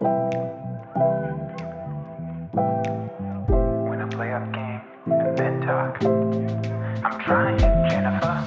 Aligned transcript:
When 0.00 0.10
I 4.00 4.08
play 4.08 4.32
up 4.32 4.52
game 4.52 4.80
and 5.06 5.36
then 5.36 5.60
talk. 5.62 6.00
I'm 7.04 7.18
trying, 7.20 7.58
Jennifer. 7.90 8.44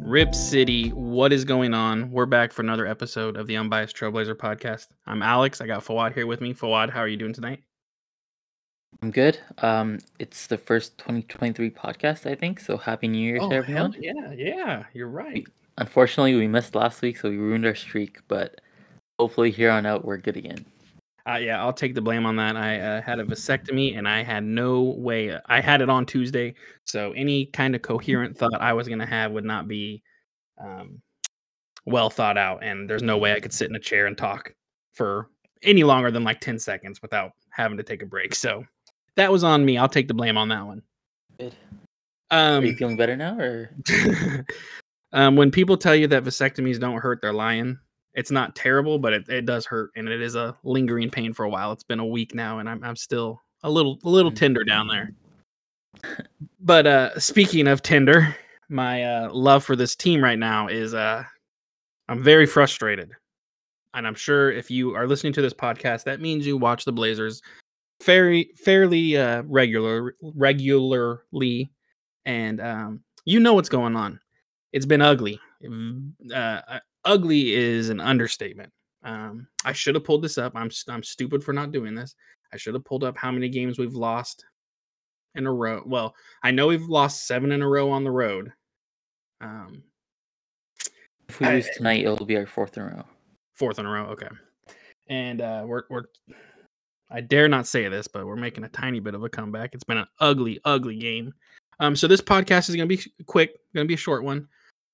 Rip 0.00 0.34
City, 0.34 0.92
what 1.14 1.32
is 1.32 1.44
going 1.44 1.74
on? 1.74 2.10
We're 2.10 2.26
back 2.26 2.52
for 2.52 2.62
another 2.62 2.88
episode 2.88 3.36
of 3.36 3.46
the 3.46 3.56
Unbiased 3.56 3.96
Trailblazer 3.96 4.34
podcast. 4.34 4.88
I'm 5.06 5.22
Alex. 5.22 5.60
I 5.60 5.66
got 5.68 5.84
Fawad 5.84 6.12
here 6.12 6.26
with 6.26 6.40
me. 6.40 6.52
Fawad, 6.52 6.90
how 6.90 6.98
are 6.98 7.06
you 7.06 7.16
doing 7.16 7.32
tonight? 7.32 7.62
I'm 9.00 9.12
good. 9.12 9.38
Um, 9.58 10.00
it's 10.18 10.48
the 10.48 10.58
first 10.58 10.98
2023 10.98 11.70
podcast, 11.70 12.28
I 12.28 12.34
think. 12.34 12.58
So 12.58 12.76
happy 12.76 13.06
New 13.06 13.18
Year 13.18 13.38
to 13.38 13.52
everyone. 13.52 13.94
Oh, 13.96 14.00
yeah, 14.00 14.32
yeah, 14.36 14.84
you're 14.92 15.06
right. 15.06 15.46
Unfortunately, 15.78 16.34
we 16.34 16.48
missed 16.48 16.74
last 16.74 17.00
week, 17.00 17.16
so 17.18 17.30
we 17.30 17.36
ruined 17.36 17.64
our 17.64 17.76
streak. 17.76 18.18
But 18.26 18.60
hopefully, 19.20 19.52
here 19.52 19.70
on 19.70 19.86
out, 19.86 20.04
we're 20.04 20.16
good 20.16 20.36
again. 20.36 20.66
Uh, 21.28 21.36
yeah, 21.36 21.60
I'll 21.60 21.72
take 21.72 21.94
the 21.94 22.02
blame 22.02 22.26
on 22.26 22.34
that. 22.36 22.56
I 22.56 22.80
uh, 22.80 23.02
had 23.02 23.20
a 23.20 23.24
vasectomy 23.24 23.96
and 23.96 24.08
I 24.08 24.24
had 24.24 24.42
no 24.42 24.82
way. 24.82 25.38
I 25.46 25.60
had 25.60 25.80
it 25.80 25.88
on 25.88 26.06
Tuesday, 26.06 26.54
so 26.86 27.12
any 27.12 27.46
kind 27.46 27.76
of 27.76 27.82
coherent 27.82 28.36
thought 28.36 28.60
I 28.60 28.72
was 28.72 28.88
going 28.88 28.98
to 28.98 29.06
have 29.06 29.30
would 29.30 29.44
not 29.44 29.68
be 29.68 30.02
um, 30.58 31.00
well 31.86 32.10
thought 32.10 32.38
out. 32.38 32.62
And 32.62 32.88
there's 32.88 33.02
no 33.02 33.18
way 33.18 33.34
I 33.34 33.40
could 33.40 33.52
sit 33.52 33.68
in 33.68 33.76
a 33.76 33.80
chair 33.80 34.06
and 34.06 34.16
talk 34.16 34.54
for 34.92 35.28
any 35.62 35.84
longer 35.84 36.10
than 36.10 36.24
like 36.24 36.40
10 36.40 36.58
seconds 36.58 37.00
without 37.02 37.32
having 37.50 37.76
to 37.76 37.82
take 37.82 38.02
a 38.02 38.06
break. 38.06 38.34
So 38.34 38.64
that 39.16 39.30
was 39.30 39.44
on 39.44 39.64
me. 39.64 39.78
I'll 39.78 39.88
take 39.88 40.08
the 40.08 40.14
blame 40.14 40.36
on 40.36 40.48
that 40.48 40.66
one. 40.66 40.82
Good. 41.38 41.54
Are 42.30 42.62
you 42.62 42.70
Um, 42.70 42.76
feeling 42.76 42.96
better 42.96 43.16
now, 43.16 43.38
or 43.38 43.70
um, 45.12 45.36
when 45.36 45.50
people 45.50 45.76
tell 45.76 45.94
you 45.94 46.06
that 46.08 46.24
vasectomies 46.24 46.80
don't 46.80 47.00
hurt, 47.00 47.20
they're 47.20 47.32
lying. 47.32 47.78
It's 48.14 48.30
not 48.30 48.56
terrible, 48.56 48.98
but 48.98 49.12
it, 49.12 49.28
it 49.28 49.46
does 49.46 49.66
hurt, 49.66 49.90
and 49.96 50.08
it 50.08 50.22
is 50.22 50.34
a 50.34 50.56
lingering 50.64 51.10
pain 51.10 51.32
for 51.32 51.44
a 51.44 51.48
while. 51.48 51.72
It's 51.72 51.84
been 51.84 52.00
a 52.00 52.06
week 52.06 52.34
now, 52.34 52.58
and 52.60 52.68
I'm 52.68 52.82
I'm 52.82 52.96
still 52.96 53.40
a 53.62 53.70
little 53.70 53.98
a 54.04 54.08
little 54.08 54.30
tender 54.30 54.64
down 54.64 54.88
there. 54.88 55.12
But 56.60 56.86
uh, 56.86 57.18
speaking 57.18 57.66
of 57.66 57.82
tender, 57.82 58.34
my 58.74 59.04
uh, 59.04 59.32
love 59.32 59.64
for 59.64 59.76
this 59.76 59.96
team 59.96 60.22
right 60.22 60.38
now 60.38 60.68
is 60.68 60.92
uh, 60.92 61.22
I'm 62.08 62.22
very 62.22 62.44
frustrated, 62.44 63.10
and 63.94 64.06
I'm 64.06 64.14
sure 64.14 64.50
if 64.50 64.70
you 64.70 64.94
are 64.94 65.06
listening 65.06 65.32
to 65.34 65.42
this 65.42 65.54
podcast, 65.54 66.04
that 66.04 66.20
means 66.20 66.46
you 66.46 66.56
watch 66.56 66.84
the 66.84 66.92
Blazers 66.92 67.40
very 68.02 68.50
fairly 68.56 69.16
uh, 69.16 69.42
regular 69.46 70.14
regularly, 70.20 71.70
and 72.26 72.60
um, 72.60 73.00
you 73.24 73.40
know 73.40 73.54
what's 73.54 73.68
going 73.68 73.96
on. 73.96 74.20
It's 74.72 74.86
been 74.86 75.02
ugly. 75.02 75.40
Uh, 75.64 76.34
uh, 76.34 76.80
ugly 77.04 77.54
is 77.54 77.88
an 77.88 78.00
understatement. 78.00 78.72
Um, 79.04 79.46
I 79.64 79.72
should 79.72 79.94
have 79.94 80.04
pulled 80.04 80.22
this 80.22 80.36
up. 80.36 80.52
I'm 80.56 80.70
I'm 80.88 81.02
stupid 81.02 81.44
for 81.44 81.52
not 81.52 81.72
doing 81.72 81.94
this. 81.94 82.14
I 82.52 82.56
should 82.56 82.74
have 82.74 82.84
pulled 82.84 83.04
up 83.04 83.16
how 83.16 83.30
many 83.30 83.48
games 83.48 83.78
we've 83.78 83.94
lost 83.94 84.44
in 85.34 85.46
a 85.46 85.52
row. 85.52 85.82
Well, 85.86 86.14
I 86.42 86.50
know 86.50 86.66
we've 86.66 86.88
lost 86.88 87.26
seven 87.26 87.52
in 87.52 87.62
a 87.62 87.68
row 87.68 87.90
on 87.90 88.04
the 88.04 88.10
road. 88.10 88.52
Um, 89.40 89.82
if 91.28 91.40
we 91.40 91.46
I- 91.46 91.54
lose 91.54 91.68
tonight, 91.76 92.04
it'll 92.04 92.26
be 92.26 92.36
our 92.36 92.46
fourth 92.46 92.76
in 92.76 92.82
a 92.84 92.86
row. 92.86 93.04
fourth 93.54 93.78
in 93.78 93.86
a 93.86 93.90
row. 93.90 94.06
Okay, 94.06 94.28
and 95.08 95.40
uh, 95.40 95.64
we're 95.66 95.82
we're. 95.90 96.04
I 97.10 97.20
dare 97.20 97.48
not 97.48 97.66
say 97.66 97.88
this, 97.88 98.08
but 98.08 98.26
we're 98.26 98.34
making 98.36 98.64
a 98.64 98.68
tiny 98.68 98.98
bit 98.98 99.14
of 99.14 99.22
a 99.22 99.28
comeback. 99.28 99.74
It's 99.74 99.84
been 99.84 99.98
an 99.98 100.06
ugly, 100.20 100.58
ugly 100.64 100.96
game. 100.96 101.32
Um, 101.78 101.94
so 101.94 102.08
this 102.08 102.20
podcast 102.20 102.68
is 102.68 102.76
going 102.76 102.88
to 102.88 102.96
be 102.96 103.02
quick, 103.26 103.56
going 103.74 103.84
to 103.84 103.88
be 103.88 103.94
a 103.94 103.98
short 103.98 104.24
one. 104.24 104.48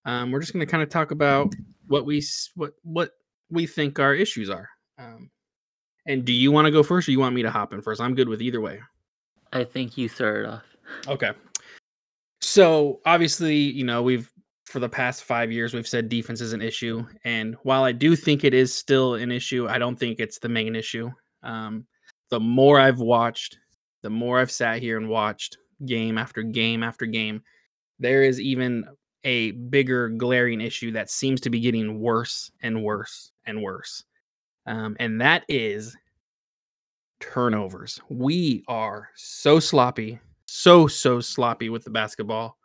Um, 0.04 0.30
we're 0.30 0.40
just 0.40 0.52
going 0.52 0.64
to 0.64 0.70
kind 0.70 0.82
of 0.82 0.88
talk 0.88 1.12
about 1.12 1.54
what 1.86 2.04
we 2.04 2.22
what 2.56 2.72
what 2.82 3.12
we 3.50 3.66
think 3.66 3.98
our 3.98 4.14
issues 4.14 4.50
are. 4.50 4.68
Um, 4.98 5.30
and 6.06 6.24
do 6.24 6.32
you 6.32 6.50
want 6.52 6.66
to 6.66 6.70
go 6.70 6.82
first, 6.82 7.08
or 7.08 7.12
you 7.12 7.20
want 7.20 7.34
me 7.34 7.42
to 7.42 7.50
hop 7.50 7.72
in 7.72 7.80
first? 7.80 8.00
I'm 8.00 8.14
good 8.14 8.28
with 8.28 8.42
either 8.42 8.60
way. 8.60 8.80
I 9.52 9.64
think 9.64 9.96
you 9.96 10.08
started 10.08 10.48
off. 10.48 10.64
Okay. 11.06 11.30
So 12.50 12.98
obviously, 13.06 13.54
you 13.54 13.84
know, 13.84 14.02
we've 14.02 14.28
for 14.64 14.80
the 14.80 14.88
past 14.88 15.22
five 15.22 15.52
years 15.52 15.72
we've 15.72 15.86
said 15.86 16.08
defense 16.08 16.40
is 16.40 16.52
an 16.52 16.60
issue, 16.60 17.06
and 17.24 17.54
while 17.62 17.84
I 17.84 17.92
do 17.92 18.16
think 18.16 18.42
it 18.42 18.54
is 18.54 18.74
still 18.74 19.14
an 19.14 19.30
issue, 19.30 19.68
I 19.68 19.78
don't 19.78 19.94
think 19.94 20.18
it's 20.18 20.40
the 20.40 20.48
main 20.48 20.74
issue. 20.74 21.12
Um, 21.44 21.86
the 22.28 22.40
more 22.40 22.80
I've 22.80 22.98
watched, 22.98 23.56
the 24.02 24.10
more 24.10 24.40
I've 24.40 24.50
sat 24.50 24.80
here 24.80 24.96
and 24.96 25.08
watched 25.08 25.58
game 25.86 26.18
after 26.18 26.42
game 26.42 26.82
after 26.82 27.06
game, 27.06 27.40
there 28.00 28.24
is 28.24 28.40
even 28.40 28.84
a 29.22 29.52
bigger 29.52 30.08
glaring 30.08 30.60
issue 30.60 30.90
that 30.90 31.08
seems 31.08 31.40
to 31.42 31.50
be 31.50 31.60
getting 31.60 32.00
worse 32.00 32.50
and 32.64 32.82
worse 32.82 33.30
and 33.46 33.62
worse. 33.62 34.02
Um, 34.66 34.96
and 34.98 35.20
that 35.20 35.44
is 35.48 35.96
turnovers. 37.20 38.00
We 38.08 38.64
are 38.66 39.10
so 39.14 39.60
sloppy, 39.60 40.18
so 40.50 40.88
so 40.88 41.20
sloppy 41.20 41.68
with 41.68 41.84
the 41.84 41.90
basketball. 41.90 42.58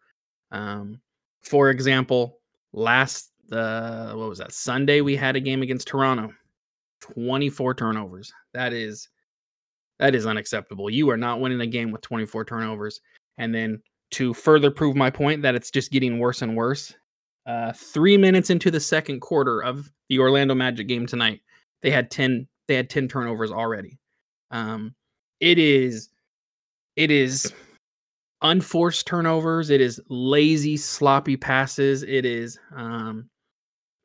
Um, 0.51 0.99
for 1.43 1.69
example, 1.69 2.39
last 2.73 3.31
uh, 3.51 4.13
what 4.13 4.27
was 4.27 4.39
that 4.39 4.53
Sunday? 4.53 5.01
We 5.01 5.15
had 5.15 5.35
a 5.35 5.39
game 5.39 5.61
against 5.61 5.87
Toronto, 5.87 6.33
twenty 6.99 7.49
four 7.49 7.75
turnovers. 7.75 8.33
That 8.53 8.73
is 8.73 9.07
that 9.99 10.15
is 10.15 10.25
unacceptable. 10.25 10.89
You 10.89 11.11
are 11.11 11.17
not 11.17 11.39
winning 11.39 11.61
a 11.61 11.67
game 11.67 11.91
with 11.91 12.01
twenty 12.01 12.25
four 12.25 12.43
turnovers. 12.43 13.01
And 13.37 13.53
then 13.53 13.81
to 14.11 14.33
further 14.33 14.71
prove 14.71 14.95
my 14.95 15.11
point 15.11 15.43
that 15.43 15.53
it's 15.53 15.69
just 15.69 15.91
getting 15.91 16.17
worse 16.17 16.41
and 16.41 16.55
worse, 16.55 16.93
uh, 17.45 17.71
three 17.73 18.17
minutes 18.17 18.49
into 18.49 18.71
the 18.71 18.79
second 18.79 19.19
quarter 19.19 19.61
of 19.61 19.91
the 20.09 20.17
Orlando 20.17 20.55
Magic 20.55 20.87
game 20.87 21.05
tonight, 21.05 21.41
they 21.83 21.91
had 21.91 22.09
ten 22.09 22.47
they 22.67 22.75
had 22.75 22.89
ten 22.89 23.07
turnovers 23.07 23.51
already. 23.51 23.99
Um, 24.49 24.95
it 25.39 25.59
is 25.59 26.09
it 26.95 27.11
is 27.11 27.53
unforced 28.45 29.07
turnovers. 29.07 29.69
It 29.69 29.81
is 29.81 29.99
lazy, 30.07 30.77
sloppy 30.77 31.35
passes. 31.35 32.03
It 32.03 32.25
is 32.25 32.59
um, 32.75 33.29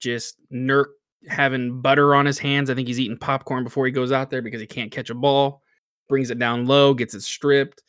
just 0.00 0.36
Nurk 0.52 0.86
having 1.28 1.80
butter 1.80 2.14
on 2.14 2.26
his 2.26 2.38
hands. 2.38 2.70
I 2.70 2.74
think 2.74 2.88
he's 2.88 2.98
eating 2.98 3.18
popcorn 3.18 3.64
before 3.64 3.86
he 3.86 3.92
goes 3.92 4.12
out 4.12 4.30
there 4.30 4.42
because 4.42 4.60
he 4.60 4.66
can't 4.66 4.90
catch 4.90 5.10
a 5.10 5.14
ball. 5.14 5.62
Brings 6.08 6.30
it 6.30 6.38
down 6.38 6.66
low, 6.66 6.94
gets 6.94 7.14
it 7.14 7.22
stripped. 7.22 7.82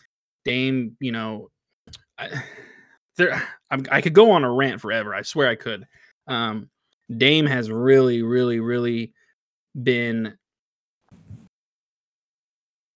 Dame, 0.43 0.95
you 0.99 1.11
know, 1.11 1.49
I, 2.17 2.29
there. 3.17 3.41
I'm, 3.71 3.85
I 3.89 4.01
could 4.01 4.13
go 4.13 4.31
on 4.31 4.43
a 4.43 4.51
rant 4.51 4.81
forever. 4.81 5.15
I 5.15 5.21
swear 5.21 5.47
I 5.47 5.55
could. 5.55 5.85
Um, 6.27 6.69
Dame 7.15 7.45
has 7.45 7.71
really, 7.71 8.21
really, 8.21 8.59
really 8.59 9.13
been 9.81 10.37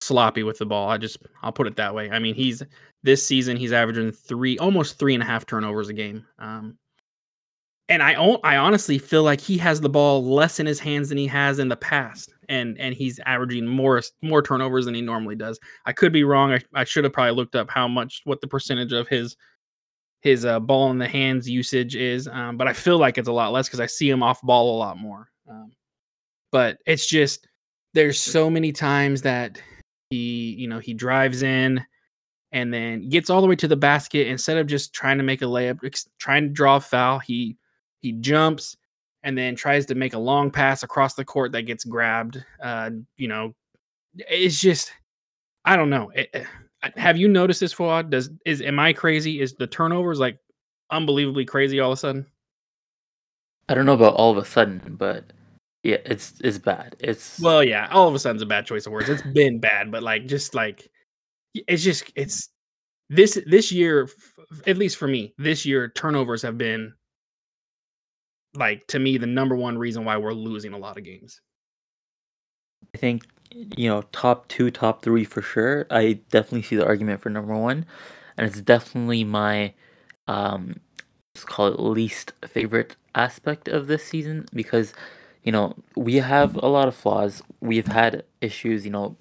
sloppy 0.02 0.44
with 0.44 0.58
the 0.58 0.66
ball. 0.66 0.90
I 0.90 0.98
just 0.98 1.18
I'll 1.42 1.54
put 1.54 1.68
it 1.68 1.78
that 1.78 1.96
way. 1.96 2.10
I 2.10 2.20
mean, 2.20 2.36
he's 2.36 2.62
this 3.06 3.26
season 3.26 3.56
he's 3.56 3.72
averaging 3.72 4.12
three, 4.12 4.58
almost 4.58 5.00
three 5.00 5.14
and 5.14 5.24
a 5.24 5.26
half 5.26 5.46
turnovers 5.46 5.90
a 5.90 5.94
game. 5.94 6.26
Um, 6.40 6.78
and 7.88 8.02
I 8.02 8.16
honestly 8.16 8.98
feel 8.98 9.22
like 9.22 9.40
he 9.40 9.60
has 9.60 9.80
the 9.80 9.90
ball 9.90 10.26
less 10.26 10.60
in 10.60 10.66
his 10.66 10.80
hands 10.80 11.10
than 11.10 11.20
he 11.20 11.28
has 11.28 11.60
in 11.60 11.70
the 11.70 11.78
past, 11.78 12.34
and 12.50 12.76
and 12.80 12.96
he's 12.96 13.20
averaging 13.28 13.68
more 13.68 14.02
more 14.24 14.42
turnovers 14.42 14.86
than 14.86 14.96
he 14.96 15.02
normally 15.02 15.36
does. 15.36 15.60
I 15.86 15.94
could 15.94 16.12
be 16.12 16.24
wrong. 16.24 16.52
I, 16.52 16.62
I 16.74 16.84
should 16.84 17.04
have 17.04 17.14
probably 17.14 17.36
looked 17.36 17.56
up 17.56 17.70
how 17.70 17.88
much 17.88 18.22
what 18.24 18.42
the 18.42 18.48
percentage 18.48 18.92
of 18.92 19.08
his 19.08 19.38
his 20.22 20.46
uh, 20.46 20.60
ball 20.60 20.90
in 20.90 20.98
the 20.98 21.08
hands 21.08 21.48
usage 21.48 21.96
is, 21.96 22.28
um, 22.28 22.58
but 22.58 22.68
I 22.68 22.74
feel 22.74 22.98
like 22.98 23.20
it's 23.20 23.28
a 23.28 23.32
lot 23.32 23.52
less 23.52 23.68
because 23.68 23.80
I 23.80 23.86
see 23.86 24.10
him 24.10 24.24
off 24.24 24.42
ball 24.42 24.76
a 24.76 24.80
lot 24.80 24.98
more. 24.98 25.30
Um, 25.48 25.72
but 26.52 26.80
it's 26.88 27.06
just 27.06 27.48
there's 27.94 28.20
so 28.20 28.50
many 28.50 28.72
times 28.72 29.22
that 29.22 29.62
he 30.10 30.56
you 30.58 30.68
know 30.68 30.80
he 30.80 30.96
drives 30.96 31.44
in 31.44 31.86
and 32.56 32.74
then 32.74 33.08
gets 33.10 33.30
all 33.30 33.42
the 33.42 33.48
way 33.48 33.56
to 33.56 33.68
the 33.68 33.76
basket 33.76 34.28
instead 34.28 34.58
of 34.58 34.66
just 34.66 34.94
trying 34.94 35.18
to 35.18 35.24
make 35.24 35.42
a 35.42 35.46
layup 35.46 35.78
trying 36.18 36.44
to 36.44 36.50
draw 36.50 36.78
a 36.78 36.80
foul 36.80 37.20
he 37.20 37.56
he 38.02 38.14
jumps 38.14 38.76
and 39.24 39.38
then 39.38 39.56
tries 39.56 39.86
to 39.86 39.94
make 39.96 40.14
a 40.14 40.18
long 40.18 40.50
pass 40.50 40.82
across 40.82 41.14
the 41.16 41.26
court 41.26 41.52
that 41.52 41.64
gets 41.64 41.84
grabbed 41.84 42.44
uh 42.64 42.90
you 43.18 43.28
know 43.28 43.54
it's 44.16 44.60
just 44.60 44.92
i 45.66 45.76
don't 45.76 45.90
know 45.90 46.10
It- 46.16 46.30
it- 46.34 46.48
have 46.96 47.18
you 47.18 47.28
noticed 47.28 47.60
this 47.60 47.74
Fuad? 47.74 48.10
does 48.10 48.30
is 48.46 48.62
am 48.62 48.80
i 48.80 48.94
crazy 48.94 49.42
is 49.42 49.54
the 49.56 49.68
turnovers 49.68 50.20
like 50.20 50.38
unbelievably 50.92 51.46
crazy 51.46 51.80
all 51.80 51.92
of 51.92 51.98
a 51.98 52.00
sudden 52.00 52.26
I 53.68 53.74
don't 53.74 53.88
know 53.88 53.94
about 53.94 54.14
all 54.14 54.30
of 54.30 54.38
a 54.38 54.46
sudden, 54.46 54.80
but 55.00 55.34
yeah, 55.82 55.98
it's 56.06 56.34
it's 56.44 56.60
bad. 56.60 56.96
It's 57.00 57.40
Well, 57.40 57.64
yeah, 57.64 57.88
all 57.92 58.08
of 58.08 58.14
a 58.14 58.20
sudden's 58.20 58.44
a 58.44 58.46
bad 58.46 58.68
choice 58.68 58.86
of 58.86 58.92
words. 58.92 59.10
It's 59.10 59.24
been 59.34 59.58
bad, 59.60 59.92
but 59.92 60.04
like 60.04 60.28
just 60.28 60.54
like 60.54 60.88
it's 61.68 61.84
just 61.84 62.12
it's 62.16 62.50
this 63.10 63.40
this 63.46 63.72
year 63.72 64.10
at 64.68 64.78
least 64.78 64.98
for 64.98 65.08
me, 65.08 65.34
this 65.38 65.66
year 65.66 65.90
turnovers 65.90 66.42
have 66.42 66.58
been 66.58 66.94
like 68.56 68.88
to 68.88 69.00
me 69.00 69.18
the 69.18 69.28
number 69.28 69.56
one 69.56 69.78
reason 69.78 70.06
why 70.06 70.18
we're 70.18 70.34
losing 70.34 70.74
a 70.74 70.78
lot 70.78 70.98
of 70.98 71.04
games. 71.04 71.42
I 72.94 72.98
think 72.98 73.24
you 73.52 73.90
know 73.90 74.04
top 74.12 74.48
two, 74.48 74.72
top 74.72 75.02
three 75.02 75.24
for 75.24 75.42
sure. 75.42 75.88
I 75.92 76.20
definitely 76.30 76.64
see 76.64 76.76
the 76.76 76.86
argument 76.86 77.22
for 77.22 77.30
number 77.30 77.56
one, 77.56 77.86
and 78.38 78.48
it's 78.48 78.62
definitely 78.62 79.24
my 79.24 79.74
um, 80.28 80.76
let's 81.36 81.46
call 81.46 81.68
it 81.68 81.80
least 81.80 82.34
favorite 82.48 82.96
aspect 83.14 83.68
of 83.68 83.88
this 83.88 84.04
season 84.04 84.46
because 84.54 84.94
you 85.44 85.52
know 85.52 85.76
we 85.96 86.16
have 86.16 86.56
a 86.56 86.68
lot 86.68 86.88
of 86.88 86.96
flaws. 86.96 87.42
We've 87.62 87.88
had 87.88 88.24
issues. 88.42 88.86
You 88.86 88.92
know. 88.92 89.18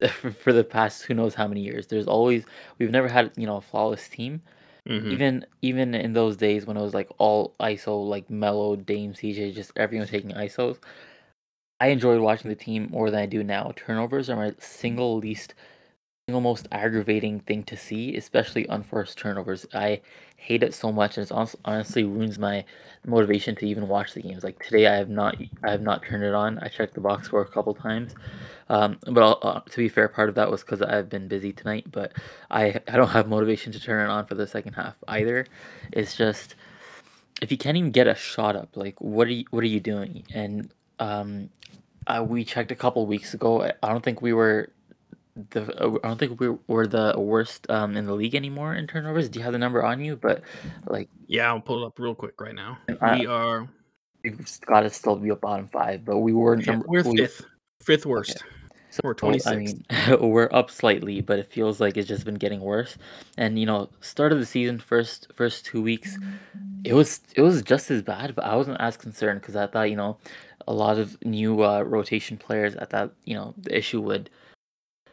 For 0.42 0.52
the 0.52 0.64
past 0.64 1.04
who 1.04 1.14
knows 1.14 1.34
how 1.34 1.46
many 1.48 1.60
years, 1.62 1.86
there's 1.86 2.06
always 2.06 2.44
we've 2.78 2.90
never 2.90 3.08
had 3.08 3.32
you 3.36 3.46
know 3.46 3.56
a 3.58 3.60
flawless 3.60 4.08
team, 4.08 4.42
Mhm. 4.88 5.10
even 5.12 5.46
even 5.62 5.94
in 5.94 6.12
those 6.14 6.36
days 6.36 6.66
when 6.66 6.76
it 6.76 6.82
was 6.82 6.94
like 6.94 7.08
all 7.18 7.54
ISO, 7.60 8.06
like 8.08 8.30
Melo, 8.30 8.76
Dame, 8.76 9.14
CJ, 9.14 9.52
just 9.54 9.72
everyone 9.76 10.08
taking 10.08 10.32
ISOs. 10.32 10.78
I 11.80 11.88
enjoyed 11.88 12.20
watching 12.20 12.48
the 12.48 12.56
team 12.56 12.88
more 12.90 13.10
than 13.10 13.20
I 13.20 13.26
do 13.26 13.42
now. 13.44 13.72
Turnovers 13.76 14.30
are 14.30 14.36
my 14.36 14.54
single 14.58 15.18
least, 15.18 15.54
single 16.26 16.40
most 16.40 16.66
aggravating 16.72 17.38
thing 17.40 17.62
to 17.62 17.76
see, 17.76 18.16
especially 18.16 18.66
unforced 18.68 19.18
turnovers. 19.18 19.66
I 19.74 20.00
hate 20.38 20.62
it 20.62 20.72
so 20.72 20.90
much, 20.90 21.18
and 21.18 21.22
it's 21.22 21.30
honest, 21.30 21.56
honestly 21.66 22.02
ruins 22.02 22.38
my 22.38 22.64
motivation 23.04 23.54
to 23.56 23.66
even 23.66 23.88
watch 23.88 24.14
the 24.14 24.22
games. 24.22 24.42
Like 24.42 24.58
today, 24.64 24.86
I 24.86 24.94
have 24.94 25.10
not, 25.10 25.36
I 25.62 25.70
have 25.70 25.82
not 25.82 26.02
turned 26.02 26.24
it 26.24 26.32
on. 26.32 26.58
I 26.60 26.68
checked 26.68 26.94
the 26.94 27.02
box 27.02 27.26
score 27.26 27.42
a 27.42 27.46
couple 27.46 27.74
times, 27.74 28.14
um, 28.70 28.98
but 29.06 29.38
uh, 29.42 29.60
to 29.68 29.76
be 29.76 29.90
fair, 29.90 30.08
part 30.08 30.30
of 30.30 30.34
that 30.36 30.50
was 30.50 30.62
because 30.62 30.80
I've 30.80 31.10
been 31.10 31.28
busy 31.28 31.52
tonight. 31.52 31.88
But 31.92 32.12
I, 32.50 32.80
I 32.88 32.96
don't 32.96 33.08
have 33.08 33.28
motivation 33.28 33.70
to 33.72 33.80
turn 33.80 34.08
it 34.08 34.10
on 34.10 34.24
for 34.24 34.34
the 34.34 34.46
second 34.46 34.72
half 34.72 34.96
either. 35.06 35.46
It's 35.92 36.16
just 36.16 36.54
if 37.42 37.50
you 37.50 37.58
can't 37.58 37.76
even 37.76 37.90
get 37.90 38.06
a 38.06 38.14
shot 38.14 38.56
up, 38.56 38.78
like 38.78 38.98
what 38.98 39.26
are 39.28 39.32
you, 39.32 39.44
what 39.50 39.62
are 39.62 39.66
you 39.66 39.80
doing? 39.80 40.24
And 40.32 40.72
um, 40.98 41.50
uh, 42.06 42.24
we 42.26 42.44
checked 42.44 42.70
a 42.70 42.76
couple 42.76 43.04
weeks 43.04 43.34
ago. 43.34 43.70
I 43.82 43.88
don't 43.90 44.02
think 44.02 44.22
we 44.22 44.32
were 44.32 44.70
the. 45.36 45.62
uh, 45.84 45.98
I 46.04 46.08
don't 46.08 46.18
think 46.18 46.40
we 46.40 46.50
were 46.66 46.86
the 46.86 47.14
worst 47.16 47.68
um, 47.70 47.96
in 47.96 48.04
the 48.06 48.14
league 48.14 48.34
anymore 48.34 48.74
in 48.74 48.86
turnovers. 48.86 49.28
Do 49.28 49.38
you 49.38 49.44
have 49.44 49.52
the 49.52 49.58
number 49.58 49.84
on 49.84 50.04
you? 50.04 50.16
But 50.16 50.42
like 50.86 51.08
Yeah, 51.26 51.48
I'll 51.48 51.60
pull 51.60 51.82
it 51.82 51.86
up 51.86 51.98
real 51.98 52.14
quick 52.14 52.40
right 52.40 52.54
now. 52.54 52.78
I- 53.00 53.20
We 53.20 53.26
are 53.26 53.68
we've 54.22 54.60
got 54.66 54.80
to 54.80 54.90
still 54.90 55.16
be 55.16 55.28
a 55.28 55.36
bottom 55.36 55.68
five, 55.68 56.04
but 56.04 56.18
we 56.18 56.32
were 56.32 56.58
yeah, 56.58 56.72
number. 56.72 56.86
we're 56.88 57.04
fifth, 57.04 57.44
fifth 57.82 58.06
worst. 58.06 58.42
So 58.90 59.00
We're 59.02 59.16
I 59.44 59.56
mean, 59.56 59.84
we're 60.20 60.48
up 60.52 60.70
slightly, 60.70 61.20
but 61.20 61.40
it 61.40 61.50
feels 61.50 61.80
like 61.80 61.96
it's 61.96 62.06
just 62.06 62.24
been 62.24 62.36
getting 62.36 62.60
worse. 62.60 62.96
And 63.36 63.58
you 63.58 63.66
know, 63.66 63.90
start 64.00 64.30
of 64.32 64.38
the 64.38 64.46
season, 64.46 64.78
first 64.78 65.26
first 65.34 65.66
two 65.66 65.82
weeks, 65.82 66.16
it 66.84 66.94
was 66.94 67.20
it 67.34 67.42
was 67.42 67.60
just 67.62 67.90
as 67.90 68.02
bad, 68.02 68.36
but 68.36 68.44
I 68.44 68.54
wasn't 68.54 68.80
as 68.80 68.96
concerned 68.96 69.40
because 69.40 69.56
I 69.56 69.66
thought 69.66 69.90
you 69.90 69.96
know, 69.96 70.18
a 70.68 70.72
lot 70.72 70.98
of 70.98 71.20
new 71.24 71.64
uh, 71.64 71.82
rotation 71.82 72.36
players. 72.36 72.76
I 72.76 72.84
thought 72.84 73.12
you 73.24 73.34
know 73.34 73.54
the 73.58 73.76
issue 73.76 74.00
would 74.00 74.30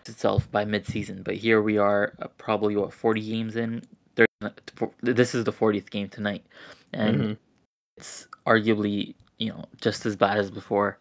itself 0.10 0.50
by 0.52 0.66
mid 0.66 0.86
season, 0.86 1.24
but 1.24 1.36
here 1.36 1.62
we 1.62 1.78
are, 1.78 2.14
uh, 2.22 2.28
probably 2.38 2.76
what 2.76 2.94
forty 2.94 3.22
games 3.22 3.56
in. 3.56 3.84
They're, 4.16 4.28
this 5.02 5.34
is 5.36 5.44
the 5.44 5.52
fortieth 5.52 5.90
game 5.90 6.10
tonight, 6.10 6.46
and 6.94 7.22
Mhm. 7.22 7.38
it's 7.98 8.28
arguably 8.46 9.16
you 9.38 9.50
know 9.50 9.66
just 9.82 10.06
as 10.06 10.16
bad 10.16 10.38
as 10.38 10.52
before. 10.52 10.98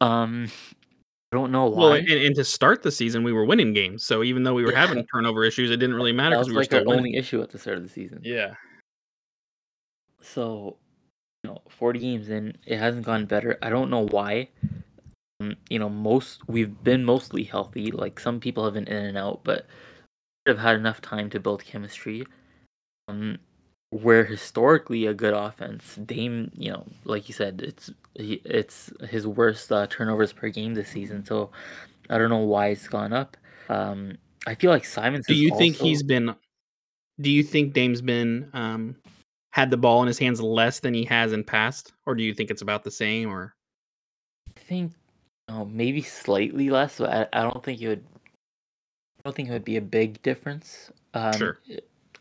Um, 0.00 0.48
I 1.32 1.36
don't 1.36 1.50
know 1.50 1.66
why. 1.66 1.80
Well, 1.80 1.92
and, 1.94 2.08
and 2.08 2.34
to 2.36 2.44
start 2.44 2.82
the 2.82 2.92
season, 2.92 3.24
we 3.24 3.32
were 3.32 3.44
winning 3.44 3.72
games. 3.72 4.04
So 4.04 4.22
even 4.22 4.44
though 4.44 4.54
we 4.54 4.64
were 4.64 4.72
Yeah. 4.72 4.86
having 4.86 5.04
turnover 5.12 5.44
issues, 5.44 5.70
it 5.70 5.78
didn't 5.78 5.96
really 5.96 6.12
matter 6.12 6.36
because 6.36 6.48
we 6.48 6.54
were 6.54 6.60
like 6.60 6.66
still 6.66 6.92
only 6.92 7.16
issue 7.16 7.42
at 7.42 7.50
the 7.50 7.58
start 7.58 7.78
of 7.78 7.82
the 7.82 7.88
season. 7.88 8.20
Yeah. 8.22 8.54
So, 10.20 10.76
you 11.42 11.50
know, 11.50 11.62
40 11.68 11.98
games 11.98 12.28
in, 12.28 12.56
it 12.66 12.78
hasn't 12.78 13.04
gone 13.04 13.26
better. 13.26 13.58
I 13.62 13.68
don't 13.68 13.90
know 13.90 14.06
why. 14.06 14.48
You 15.68 15.78
know, 15.78 15.88
most 15.88 16.40
we've 16.48 16.82
been 16.82 17.04
mostly 17.04 17.44
healthy. 17.44 17.90
Like 17.90 18.20
some 18.20 18.40
people 18.40 18.64
have 18.64 18.74
been 18.74 18.88
in 18.88 19.04
and 19.04 19.18
out, 19.18 19.40
but 19.44 19.66
have 20.46 20.58
had 20.58 20.76
enough 20.76 21.00
time 21.00 21.30
to 21.30 21.40
build 21.40 21.64
chemistry. 21.64 22.24
Um, 23.08 23.38
we're 23.92 24.24
historically 24.24 25.06
a 25.06 25.14
good 25.14 25.34
offense. 25.34 25.98
Dame, 26.04 26.50
you 26.56 26.72
know, 26.72 26.84
like 27.04 27.28
you 27.28 27.34
said, 27.34 27.62
it's 27.64 27.90
he, 28.14 28.40
it's 28.44 28.92
his 29.08 29.26
worst 29.26 29.70
uh, 29.70 29.86
turnovers 29.88 30.32
per 30.32 30.48
game 30.48 30.74
this 30.74 30.88
season. 30.88 31.24
So 31.24 31.50
I 32.10 32.18
don't 32.18 32.30
know 32.30 32.38
why 32.38 32.68
it's 32.68 32.88
gone 32.88 33.12
up. 33.12 33.36
Um, 33.68 34.18
I 34.46 34.54
feel 34.54 34.70
like 34.70 34.84
Simons. 34.84 35.26
Do 35.26 35.34
you 35.34 35.56
think 35.56 35.76
also- 35.76 35.84
he's 35.84 36.02
been? 36.02 36.34
Do 37.20 37.30
you 37.30 37.44
think 37.44 37.74
Dame's 37.74 38.02
been 38.02 38.50
um, 38.52 38.96
had 39.52 39.70
the 39.70 39.76
ball 39.76 40.02
in 40.02 40.08
his 40.08 40.18
hands 40.18 40.40
less 40.40 40.80
than 40.80 40.92
he 40.92 41.04
has 41.04 41.32
in 41.32 41.44
past, 41.44 41.92
or 42.06 42.16
do 42.16 42.24
you 42.24 42.34
think 42.34 42.50
it's 42.50 42.62
about 42.62 42.82
the 42.82 42.90
same? 42.90 43.30
Or 43.30 43.54
I 44.48 44.60
think 44.60 44.92
oh, 45.48 45.64
maybe 45.64 46.02
slightly 46.02 46.70
less, 46.70 46.98
but 46.98 47.10
I, 47.10 47.40
I 47.40 47.42
don't 47.42 47.62
think 47.62 47.80
it 47.80 47.88
would. 47.88 48.04
I 49.18 49.20
don't 49.24 49.36
think 49.36 49.48
it 49.48 49.52
would 49.52 49.64
be 49.64 49.76
a 49.76 49.82
big 49.82 50.20
difference. 50.22 50.90
Um, 51.14 51.32
Sure. 51.32 51.58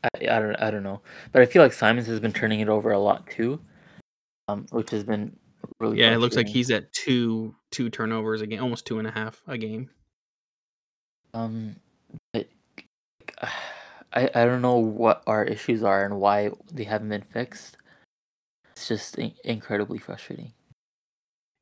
I, 0.04 0.10
I 0.22 0.40
don't 0.40 0.56
I 0.56 0.72
don't 0.72 0.84
know, 0.84 1.02
but 1.32 1.42
I 1.42 1.46
feel 1.46 1.62
like 1.62 1.74
Simons 1.74 2.08
has 2.08 2.20
been 2.20 2.34
turning 2.34 2.60
it 2.60 2.70
over 2.70 2.92
a 2.92 3.00
lot 3.00 3.26
too, 3.30 3.60
um, 4.48 4.66
which 4.72 4.90
has 4.92 5.04
been 5.04 5.36
really. 5.80 6.00
yeah, 6.00 6.14
it 6.14 6.18
looks 6.18 6.36
like 6.36 6.48
he's 6.48 6.72
at 6.72 6.92
two 6.92 7.56
two 7.72 7.90
turnovers 7.90 8.42
a 8.42 8.48
game, 8.48 8.62
almost 8.62 8.86
two 8.86 9.00
and 9.00 9.08
a 9.08 9.12
half 9.12 9.42
a 9.48 9.58
game. 9.58 9.90
Um, 11.34 11.78
but 12.34 12.48
I 13.42 14.30
I 14.36 14.46
don't 14.46 14.62
know 14.62 14.78
what 14.78 15.24
our 15.26 15.44
issues 15.46 15.84
are 15.84 16.04
and 16.04 16.20
why 16.20 16.52
they 16.72 16.84
haven't 16.84 17.10
been 17.10 17.22
fixed. 17.22 17.78
It's 18.72 18.88
just 18.88 19.18
in- 19.18 19.36
incredibly 19.46 20.00
frustrating. 20.00 20.52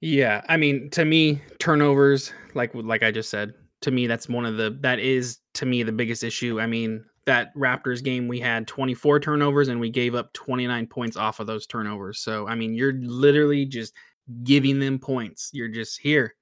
Yeah, 0.01 0.41
I 0.49 0.57
mean, 0.57 0.89
to 0.91 1.05
me, 1.05 1.41
turnovers, 1.59 2.33
like 2.55 2.71
like 2.73 3.03
I 3.03 3.11
just 3.11 3.29
said, 3.29 3.53
to 3.81 3.91
me 3.91 4.07
that's 4.07 4.27
one 4.27 4.45
of 4.45 4.57
the 4.57 4.77
that 4.81 4.99
is 4.99 5.39
to 5.55 5.65
me 5.65 5.83
the 5.83 5.91
biggest 5.91 6.23
issue. 6.23 6.59
I 6.59 6.65
mean, 6.65 7.05
that 7.25 7.53
Raptors 7.55 8.03
game 8.03 8.27
we 8.27 8.39
had 8.39 8.67
24 8.67 9.19
turnovers 9.19 9.67
and 9.67 9.79
we 9.79 9.89
gave 9.91 10.15
up 10.15 10.33
29 10.33 10.87
points 10.87 11.17
off 11.17 11.39
of 11.39 11.47
those 11.47 11.67
turnovers. 11.67 12.19
So, 12.19 12.47
I 12.47 12.55
mean, 12.55 12.73
you're 12.73 12.93
literally 12.93 13.65
just 13.65 13.93
giving 14.43 14.79
them 14.79 14.97
points. 14.99 15.51
You're 15.53 15.67
just 15.67 15.99
here. 15.99 16.33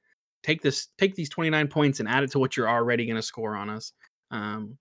Take 0.42 0.62
this 0.62 0.88
take 0.98 1.16
these 1.16 1.30
29 1.30 1.68
points 1.68 2.00
and 2.00 2.08
add 2.08 2.24
it 2.24 2.32
to 2.32 2.40
what 2.40 2.56
you're 2.56 2.70
already 2.70 3.06
going 3.06 3.18
to 3.18 3.22
score 3.22 3.56
on 3.56 3.70
us. 3.70 3.92
Um 4.32 4.78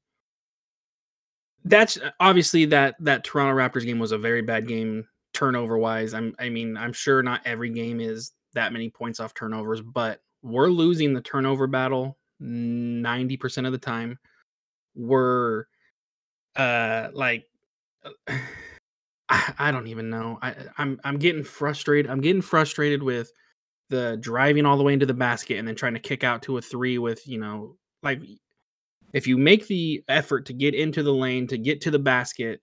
that's 1.64 1.98
obviously 2.20 2.64
that 2.66 2.94
that 3.00 3.24
Toronto 3.24 3.54
Raptors 3.56 3.84
game 3.84 3.98
was 3.98 4.12
a 4.12 4.18
very 4.18 4.42
bad 4.42 4.68
game 4.68 5.06
turnover 5.34 5.76
wise. 5.78 6.14
I'm 6.14 6.34
I 6.38 6.48
mean, 6.48 6.76
I'm 6.76 6.92
sure 6.92 7.22
not 7.22 7.40
every 7.44 7.70
game 7.70 8.00
is 8.00 8.32
that 8.58 8.72
many 8.72 8.90
points 8.90 9.20
off 9.20 9.34
turnovers, 9.34 9.80
but 9.80 10.20
we're 10.42 10.68
losing 10.68 11.14
the 11.14 11.20
turnover 11.20 11.68
battle 11.68 12.18
90% 12.42 13.66
of 13.66 13.72
the 13.72 13.78
time. 13.78 14.18
We're 14.94 15.64
uh 16.56 17.08
like 17.12 17.44
I, 19.28 19.52
I 19.58 19.70
don't 19.70 19.86
even 19.86 20.10
know. 20.10 20.38
I 20.42 20.54
I'm 20.76 21.00
I'm 21.04 21.18
getting 21.18 21.44
frustrated. 21.44 22.10
I'm 22.10 22.20
getting 22.20 22.42
frustrated 22.42 23.02
with 23.02 23.30
the 23.90 24.18
driving 24.20 24.66
all 24.66 24.76
the 24.76 24.82
way 24.82 24.92
into 24.92 25.06
the 25.06 25.14
basket 25.14 25.58
and 25.58 25.68
then 25.68 25.76
trying 25.76 25.94
to 25.94 26.00
kick 26.00 26.24
out 26.24 26.42
to 26.42 26.58
a 26.58 26.62
three 26.62 26.98
with, 26.98 27.26
you 27.26 27.38
know, 27.38 27.76
like 28.02 28.20
if 29.12 29.26
you 29.26 29.38
make 29.38 29.66
the 29.68 30.02
effort 30.08 30.46
to 30.46 30.52
get 30.52 30.74
into 30.74 31.02
the 31.02 31.12
lane 31.12 31.46
to 31.46 31.58
get 31.58 31.80
to 31.82 31.90
the 31.90 31.98
basket, 31.98 32.60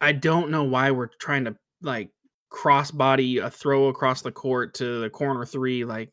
I 0.00 0.12
don't 0.12 0.50
know 0.50 0.64
why 0.64 0.90
we're 0.90 1.10
trying 1.20 1.44
to 1.44 1.56
like 1.82 2.10
crossbody 2.50 3.42
a 3.42 3.50
throw 3.50 3.88
across 3.88 4.22
the 4.22 4.32
court 4.32 4.74
to 4.74 5.00
the 5.00 5.10
corner 5.10 5.44
three. 5.44 5.84
Like 5.84 6.12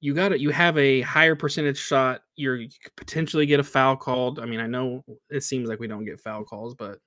you 0.00 0.14
got 0.14 0.30
to 0.30 0.38
you 0.38 0.50
have 0.50 0.76
a 0.78 1.00
higher 1.02 1.34
percentage 1.34 1.78
shot. 1.78 2.22
You're 2.36 2.56
you 2.56 2.68
could 2.82 2.96
potentially 2.96 3.46
get 3.46 3.60
a 3.60 3.64
foul 3.64 3.96
called. 3.96 4.38
I 4.38 4.46
mean, 4.46 4.60
I 4.60 4.66
know 4.66 5.04
it 5.30 5.42
seems 5.42 5.68
like 5.68 5.80
we 5.80 5.88
don't 5.88 6.04
get 6.04 6.20
foul 6.20 6.44
calls, 6.44 6.74
but 6.74 6.98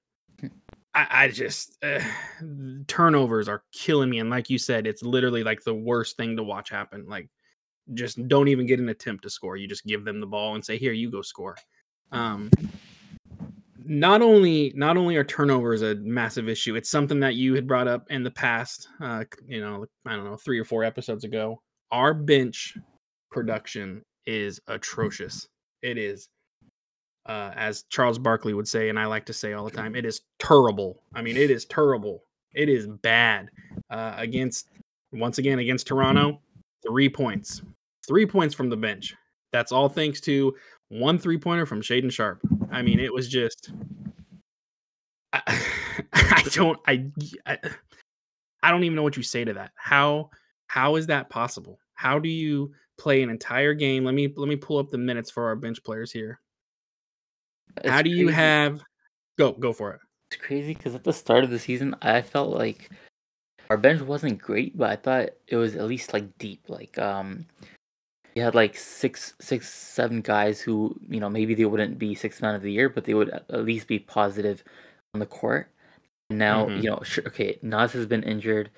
I, 0.94 1.08
I 1.12 1.27
just 1.29 1.77
uh, 1.84 2.00
turnovers 2.88 3.48
are 3.48 3.63
killing 3.72 4.10
me. 4.10 4.20
And 4.20 4.29
like 4.29 4.50
you 4.50 4.58
said, 4.58 4.88
it's 4.88 5.03
literally 5.03 5.44
like 5.44 5.63
the 5.63 5.75
worst 5.75 6.17
thing 6.17 6.36
to 6.38 6.44
watch 6.44 6.70
happen. 6.70 7.06
Like 7.08 7.29
just 7.94 8.27
don't 8.27 8.48
even 8.48 8.65
get 8.65 8.79
an 8.79 8.89
attempt 8.89 9.24
to 9.24 9.29
score. 9.29 9.58
You 9.58 9.67
just 9.67 9.86
give 9.86 10.03
them 10.03 10.20
the 10.20 10.25
ball 10.25 10.56
and 10.56 10.65
say, 10.65 10.77
"Here, 10.77 10.94
you 10.94 11.10
go 11.10 11.22
score." 11.22 11.56
Um, 12.12 12.50
not 13.88 14.22
only 14.22 14.74
not 14.75 14.98
only 14.98 15.15
are 15.15 15.24
turnovers 15.24 15.82
a 15.82 15.96
massive 15.96 16.50
issue, 16.50 16.75
it's 16.75 16.89
something 16.89 17.20
that 17.22 17.36
you 17.36 17.56
had 17.56 17.67
brought 17.67 17.88
up 17.88 18.06
in 18.10 18.24
the 18.24 18.32
past. 18.32 18.88
Uh, 19.01 19.24
you 19.48 19.62
know, 19.62 19.86
I 20.06 20.15
don't 20.15 20.25
know, 20.25 20.38
three 20.38 20.60
or 20.60 20.65
four 20.65 20.84
episodes 20.84 21.24
ago. 21.24 21.62
Our 21.91 22.13
bench 22.13 22.75
production 23.32 24.03
is 24.25 24.60
atrocious. 24.67 25.48
It 25.82 25.98
is, 25.98 26.27
uh, 27.27 27.51
as 27.56 27.84
Charles 27.89 28.20
Barkley 28.20 28.53
would 28.53 28.67
say, 28.67 28.89
and 28.89 29.00
I 29.00 29.06
like 29.06 29.25
to 29.27 29.34
say 29.34 29.53
all 29.53 29.63
the 29.63 29.72
time, 29.72 29.96
it 29.96 30.06
is 30.06 30.22
terrible. 30.39 31.01
I 31.15 31.22
mean, 31.22 31.38
it 31.38 31.50
is 31.50 31.65
terrible. 31.65 32.24
It 32.53 32.67
is 32.67 32.88
bad. 32.88 33.50
Uh, 33.89 34.15
against 34.17 34.67
once 35.13 35.38
again 35.38 35.60
against 35.60 35.88
Toronto, 35.88 36.41
three 36.86 37.08
points, 37.08 37.62
three 38.06 38.25
points 38.25 38.53
from 38.53 38.70
the 38.70 38.77
bench. 38.77 39.15
That's 39.53 39.72
all 39.72 39.88
thanks 39.88 40.20
to 40.22 40.53
one 40.89 41.17
three 41.17 41.38
pointer 41.38 41.65
from 41.65 41.82
Shaedon 41.82 42.12
Sharpe. 42.12 42.41
I 42.71 42.81
mean, 42.81 43.00
it 43.00 43.13
was 43.13 43.27
just. 43.27 43.71
I, 45.33 45.41
I 46.13 46.43
don't 46.53 46.79
I, 46.88 47.05
I 47.45 47.57
I 48.63 48.71
don't 48.71 48.83
even 48.83 48.95
know 48.95 49.03
what 49.03 49.17
you 49.17 49.24
say 49.24 49.43
to 49.45 49.53
that. 49.53 49.71
How 49.75 50.29
how 50.67 50.95
is 50.95 51.07
that 51.07 51.29
possible? 51.29 51.79
How 51.93 52.19
do 52.19 52.29
you 52.29 52.71
play 52.97 53.24
an 53.24 53.29
entire 53.29 53.74
game? 53.74 54.03
Let 54.05 54.13
me 54.13 54.31
let 54.36 54.47
me 54.47 54.55
pull 54.55 54.77
up 54.77 54.89
the 54.89 54.97
minutes 54.97 55.31
for 55.31 55.45
our 55.45 55.55
bench 55.55 55.83
players 55.83 56.12
here. 56.12 56.39
how 57.86 58.00
It's 58.00 58.03
do 58.03 58.09
you 58.09 58.25
crazy. 58.25 58.36
have 58.36 58.81
go 59.38 59.51
go 59.53 59.74
for 59.74 59.93
it. 59.93 60.01
It's 60.31 60.41
crazy 60.41 60.74
because 60.74 60.95
at 60.95 61.03
the 61.03 61.13
start 61.13 61.43
of 61.43 61.50
the 61.50 61.59
season, 61.59 61.95
I 62.01 62.21
felt 62.21 62.50
like 62.50 62.89
our 63.69 63.77
bench 63.77 64.01
wasn't 64.01 64.41
great, 64.41 64.77
but 64.77 64.89
I 64.89 64.95
thought 64.95 65.29
it 65.47 65.55
was 65.55 65.75
at 65.75 65.88
least 65.88 66.13
like 66.13 66.38
deep. 66.38 66.63
Like 66.67 66.97
um, 66.97 67.45
we 68.38 68.44
had 68.44 68.53
like 68.53 68.77
six, 68.77 69.34
six, 69.39 69.67
seven 69.67 70.22
guys 70.22 70.62
who 70.62 70.96
you 71.10 71.20
know 71.20 71.27
maybe 71.29 71.56
they 71.56 71.65
wouldn't 71.65 71.98
be 71.98 72.13
six 72.13 72.39
man 72.39 72.53
of 72.53 72.62
the 72.62 72.72
year, 72.72 72.88
but 72.88 73.03
they 73.03 73.15
would 73.15 73.29
at 73.32 73.65
least 73.65 73.88
be 73.88 73.98
positive 73.98 74.63
on 75.15 75.20
the 75.20 75.25
court. 75.25 75.72
And 76.29 76.38
now 76.38 76.67
Mhm. 76.67 76.84
you 76.84 76.89
know, 76.91 77.01
sure, 77.03 77.24
okay, 77.27 77.58
Nas 77.63 77.94
has 77.94 78.06
been 78.06 78.22
injured, 78.22 78.70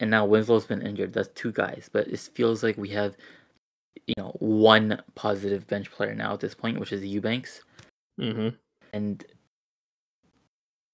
and 0.00 0.10
now 0.10 0.26
Winslow's 0.26 0.66
been 0.66 0.82
injured. 0.82 1.14
That's 1.14 1.28
two 1.28 1.52
guys, 1.52 1.88
but 1.90 2.06
it 2.08 2.20
feels 2.20 2.62
like 2.62 2.76
we 2.76 2.90
have 2.90 3.16
you 4.06 4.14
know 4.18 4.36
one 4.40 5.02
positive 5.14 5.66
bench 5.66 5.90
player 5.90 6.14
now 6.14 6.34
at 6.34 6.40
this 6.40 6.54
point, 6.54 6.78
which 6.78 6.92
is 6.92 7.02
Eubanks 7.04 7.62
hmm 8.18 8.48
and 8.92 9.24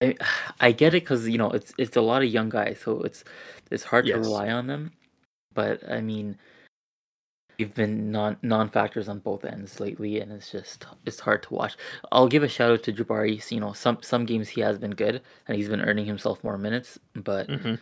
I, 0.02 0.16
I 0.60 0.72
get 0.72 0.94
it 0.94 1.02
because 1.02 1.28
you 1.28 1.38
know 1.38 1.50
it's 1.50 1.72
it's 1.78 1.96
a 1.96 2.00
lot 2.00 2.22
of 2.22 2.28
young 2.28 2.48
guys, 2.48 2.80
so 2.84 3.02
it's 3.02 3.24
it's 3.70 3.84
hard 3.84 4.06
to 4.08 4.18
rely 4.18 4.50
on 4.50 4.66
them. 4.66 4.92
But 5.54 5.88
I 5.90 6.00
mean, 6.00 6.38
we've 7.58 7.74
been 7.74 8.10
non 8.10 8.36
non 8.42 8.68
factors 8.68 9.08
on 9.08 9.18
both 9.20 9.44
ends 9.44 9.80
lately, 9.80 10.20
and 10.20 10.32
it's 10.32 10.50
just 10.50 10.86
it's 11.06 11.20
hard 11.20 11.42
to 11.44 11.54
watch. 11.54 11.76
I'll 12.12 12.28
give 12.28 12.42
a 12.42 12.48
shout 12.48 12.72
out 12.72 12.82
to 12.84 12.92
Jabari. 12.92 13.50
You 13.50 13.60
know, 13.60 13.72
some 13.72 13.98
some 14.02 14.24
games 14.26 14.48
he 14.48 14.60
has 14.62 14.78
been 14.78 14.92
good, 14.92 15.22
and 15.48 15.56
he's 15.56 15.68
been 15.68 15.82
earning 15.82 16.06
himself 16.06 16.42
more 16.44 16.58
minutes. 16.58 16.98
But 17.14 17.48
hmm 17.48 17.74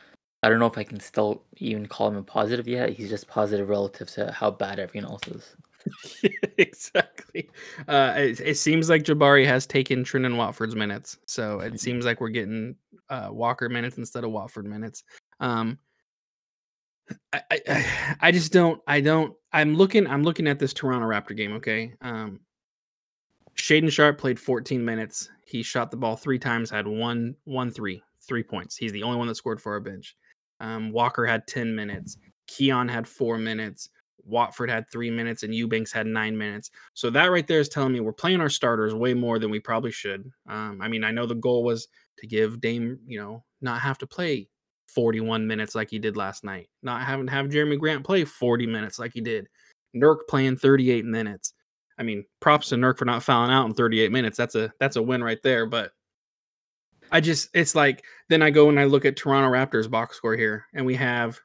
I 0.43 0.49
don't 0.49 0.59
know 0.59 0.67
if 0.67 0.79
I 0.79 0.85
can 0.85 1.01
still 1.01 1.43
even 1.59 1.87
call 1.87 2.09
him 2.09 2.17
a 2.17 2.23
positive 2.23 2.67
yet. 2.67 2.91
He's 2.91 3.11
just 3.11 3.29
positive 3.29 3.69
relative 3.69 4.11
to 4.13 4.33
how 4.33 4.51
bad 4.51 4.79
everyone 4.79 5.11
else 5.11 5.29
is. 5.29 5.57
exactly. 6.59 7.51
Uh, 7.89 8.15
it, 8.17 8.41
it 8.41 8.59
seems 8.59 8.89
like 8.89 9.03
Jabari 9.03 9.47
has 9.47 9.67
taken 9.67 10.05
Trendon 10.05 10.37
Watford's 10.37 10.75
minutes, 10.75 11.19
so 11.27 11.61
it 11.61 11.75
Mhm. 11.75 11.79
seems 11.79 12.05
like 12.05 12.21
we're 12.21 12.29
getting 12.31 12.77
uh, 13.09 13.29
Walker 13.31 13.69
minutes 13.69 13.99
instead 13.99 14.25
of 14.25 14.31
Watford 14.31 14.67
minutes. 14.67 15.05
Um, 15.41 15.79
I, 17.33 17.43
I- 17.69 18.17
I 18.23 18.33
just 18.33 18.53
don't 18.53 18.81
I 18.87 19.01
don't 19.01 19.35
I'm 19.53 19.75
looking 19.75 20.07
I'm 20.07 20.23
looking 20.23 20.47
at 20.47 20.59
this 20.59 20.73
Toronto 20.73 21.07
Raptor 21.07 21.37
game. 21.37 21.53
Okay, 21.55 21.95
um, 22.03 22.41
Shaedon 23.57 23.91
Sharpe 23.91 24.19
played 24.19 24.39
14 24.39 24.85
minutes. 24.85 25.31
He 25.47 25.63
shot 25.63 25.91
the 25.91 25.97
ball 25.97 26.17
three 26.17 26.39
times, 26.39 26.71
had 26.71 26.87
one 26.87 27.35
one 27.45 27.71
three 27.71 28.03
three 28.27 28.43
points. 28.43 28.77
He's 28.77 28.93
the 28.93 29.03
only 29.03 29.19
one 29.19 29.27
that 29.29 29.35
scored 29.35 29.61
for 29.61 29.73
our 29.73 29.81
bench. 29.81 30.17
Um, 30.61 30.93
Walker 30.93 31.25
had 31.27 31.47
10 31.47 31.75
minutes. 31.75 32.17
Keon 32.47 32.89
had 32.89 33.09
four 33.09 33.39
minutes. 33.39 33.89
Watford 34.25 34.69
had 34.71 34.85
three 34.93 35.11
minutes, 35.11 35.43
and 35.43 35.55
Eubanks 35.55 35.91
had 35.91 36.07
nine 36.07 36.37
minutes. 36.37 36.71
So 36.95 37.09
that 37.11 37.27
right 37.33 37.47
there 37.47 37.59
is 37.61 37.69
telling 37.71 37.93
me 37.93 38.01
we're 38.01 38.13
playing 38.13 38.41
our 38.41 38.51
starters 38.51 38.95
way 38.95 39.15
more 39.15 39.39
than 39.39 39.51
we 39.51 39.59
probably 39.59 39.91
should. 39.91 40.31
Um, 40.49 40.79
I 40.83 40.89
mean, 40.89 41.03
I 41.03 41.11
know 41.11 41.25
the 41.27 41.35
goal 41.35 41.65
was 41.65 41.89
to 42.19 42.27
give 42.27 42.61
Dame, 42.61 42.99
you 43.07 43.19
know, 43.19 43.43
not 43.63 43.81
have 43.81 43.97
to 43.99 44.07
play 44.07 44.49
41 44.95 45.47
minutes 45.47 45.75
like 45.75 45.91
he 45.91 45.99
did 45.99 46.17
last 46.17 46.45
night, 46.45 46.69
not 46.83 47.03
having 47.03 47.27
to 47.27 47.33
have 47.33 47.47
Jerami 47.47 47.79
Grant 47.79 48.05
play 48.05 48.25
40 48.25 48.67
minutes 48.67 48.99
like 48.99 49.13
he 49.13 49.21
did. 49.21 49.49
Nurk 49.95 50.19
playing 50.29 50.57
38 50.57 51.05
minutes. 51.05 51.55
I 51.99 52.03
mean, 52.03 52.25
props 52.41 52.71
to 52.71 52.77
Nurk 52.77 52.99
for 52.99 53.05
not 53.05 53.23
fouling 53.23 53.53
out 53.53 53.67
in 53.67 53.75
38 53.75 54.11
minutes. 54.11 54.37
That's 54.37 54.55
a 54.55 54.73
that's 54.81 54.97
a 54.97 55.03
win 55.03 55.23
right 55.23 55.43
there. 55.43 55.67
But 55.67 55.93
I 57.13 57.21
just 57.21 57.51
it's 57.55 57.75
like 57.75 58.05
then 58.29 58.43
I 58.43 58.51
go 58.51 58.69
and 58.69 58.81
I 58.81 58.85
look 58.85 59.05
at 59.05 59.17
Toronto 59.17 59.51
Raptors 59.51 59.91
box 59.91 60.17
score 60.17 60.37
here, 60.37 60.65
and 60.73 60.87
we 60.87 60.95
have 60.95 61.39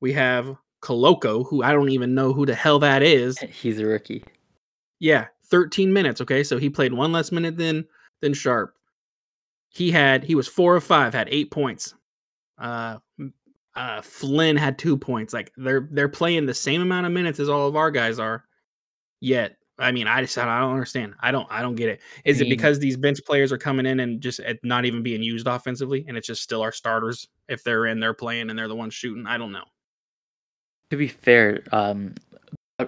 we 0.00 0.12
have 0.12 0.56
Koloko, 0.82 1.48
who 1.48 1.62
I 1.62 1.72
don't 1.72 1.90
even 1.90 2.14
know 2.14 2.32
who 2.32 2.46
the 2.46 2.54
hell 2.54 2.78
that 2.80 3.02
is. 3.02 3.42
Eh, 3.42 3.46
he's 3.46 3.78
a 3.78 3.86
rookie. 3.86 4.24
Yeah, 5.00 5.26
13 5.46 5.92
minutes. 5.92 6.20
Okay, 6.20 6.42
so 6.42 6.58
he 6.58 6.68
played 6.68 6.92
one 6.92 7.12
less 7.12 7.32
minute 7.32 7.56
than 7.56 7.86
than 8.20 8.34
Sharpe. 8.34 8.74
He 9.70 9.90
had 9.90 10.24
he 10.24 10.34
was 10.34 10.48
four 10.48 10.76
of 10.76 10.84
five, 10.84 11.14
had 11.14 11.28
eight 11.30 11.50
points. 11.50 11.94
Uh, 12.58 12.98
uh, 13.74 14.02
Flynn 14.02 14.56
had 14.56 14.78
two 14.78 14.96
points. 14.96 15.32
Like 15.32 15.52
they're 15.56 15.88
they're 15.90 16.08
playing 16.08 16.46
the 16.46 16.54
same 16.54 16.82
amount 16.82 17.06
of 17.06 17.12
minutes 17.12 17.38
as 17.38 17.48
all 17.48 17.68
of 17.68 17.76
our 17.76 17.90
guys 17.90 18.18
are. 18.18 18.44
Yet, 19.20 19.56
I 19.78 19.92
mean, 19.92 20.06
I 20.08 20.20
just 20.20 20.36
I 20.36 20.60
don't 20.60 20.72
understand. 20.72 21.14
I 21.20 21.30
don't 21.30 21.46
I 21.50 21.62
don't 21.62 21.76
get 21.76 21.88
it. 21.88 22.00
Is 22.24 22.40
it 22.40 22.44
mean- 22.44 22.50
because 22.50 22.78
these 22.78 22.96
bench 22.96 23.20
players 23.24 23.52
are 23.52 23.58
coming 23.58 23.86
in 23.86 24.00
and 24.00 24.20
just 24.20 24.40
not 24.62 24.84
even 24.84 25.02
being 25.02 25.22
used 25.22 25.46
offensively, 25.46 26.04
and 26.08 26.16
it's 26.16 26.26
just 26.26 26.42
still 26.42 26.62
our 26.62 26.72
starters? 26.72 27.28
If 27.48 27.62
they're 27.62 27.86
in, 27.86 28.00
they're 28.00 28.14
playing, 28.14 28.50
and 28.50 28.58
they're 28.58 28.68
the 28.68 28.74
ones 28.74 28.94
shooting. 28.94 29.26
I 29.26 29.38
don't 29.38 29.52
know. 29.52 29.64
To 30.90 30.96
be 30.96 31.08
fair, 31.08 31.62
um, 31.70 32.14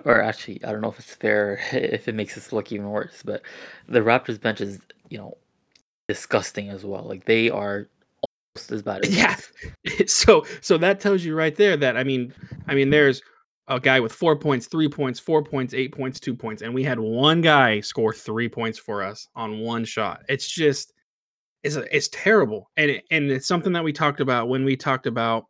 or 0.05 0.21
actually, 0.21 0.65
I 0.65 0.73
don't 0.73 0.81
know 0.81 0.91
if 0.91 0.99
it's 0.99 1.15
fair 1.15 1.61
if 1.73 2.09
it 2.09 2.15
makes 2.15 2.37
us 2.37 2.53
look 2.53 2.73
even 2.73 2.91
worse, 2.91 3.23
but 3.25 3.43
the 3.89 4.01
Raptors 4.01 4.41
bench 4.41 4.61
is, 4.61 4.81
you 5.09 5.19
know, 5.19 5.37
disgusting 6.09 6.69
as 6.69 6.85
well. 6.85 7.05
Like 7.05 7.27
they 7.27 7.51
are 7.51 7.89
almost 8.61 8.73
as 8.73 8.83
bad 8.83 9.05
as 9.05 9.17
Yeah. 9.17 9.37
so 10.07 10.45
so 10.61 10.79
that 10.79 11.01
tells 11.01 11.25
you 11.25 11.35
right 11.35 11.55
there 11.55 11.77
that 11.77 11.97
I 11.97 12.05
mean 12.05 12.35
I 12.67 12.75
mean 12.75 12.91
there's 12.91 13.23
a 13.69 13.79
guy 13.79 14.01
with 14.01 14.13
four 14.13 14.37
points, 14.37 14.67
three 14.67 14.89
points, 14.89 15.21
four 15.21 15.45
points, 15.45 15.75
eight 15.75 15.95
points, 15.95 16.19
two 16.19 16.35
points, 16.35 16.63
and 16.63 16.75
we 16.75 16.83
had 16.83 16.99
one 16.99 17.41
guy 17.41 17.81
score 17.81 18.13
three 18.13 18.49
points 18.49 18.79
for 18.79 19.03
us 19.03 19.29
on 19.37 19.61
one 19.61 19.85
shot. 19.85 20.23
It's 20.29 20.49
just 20.51 20.93
it's 21.63 21.77
it's 21.77 22.09
terrible, 22.09 22.71
and 22.77 22.91
it, 22.91 23.05
and 23.11 23.31
it's 23.31 23.47
something 23.47 23.73
that 23.73 23.85
we 23.85 23.93
talked 23.93 24.21
about 24.21 24.49
when 24.49 24.65
we 24.65 24.77
talked 24.77 25.07
about. 25.07 25.47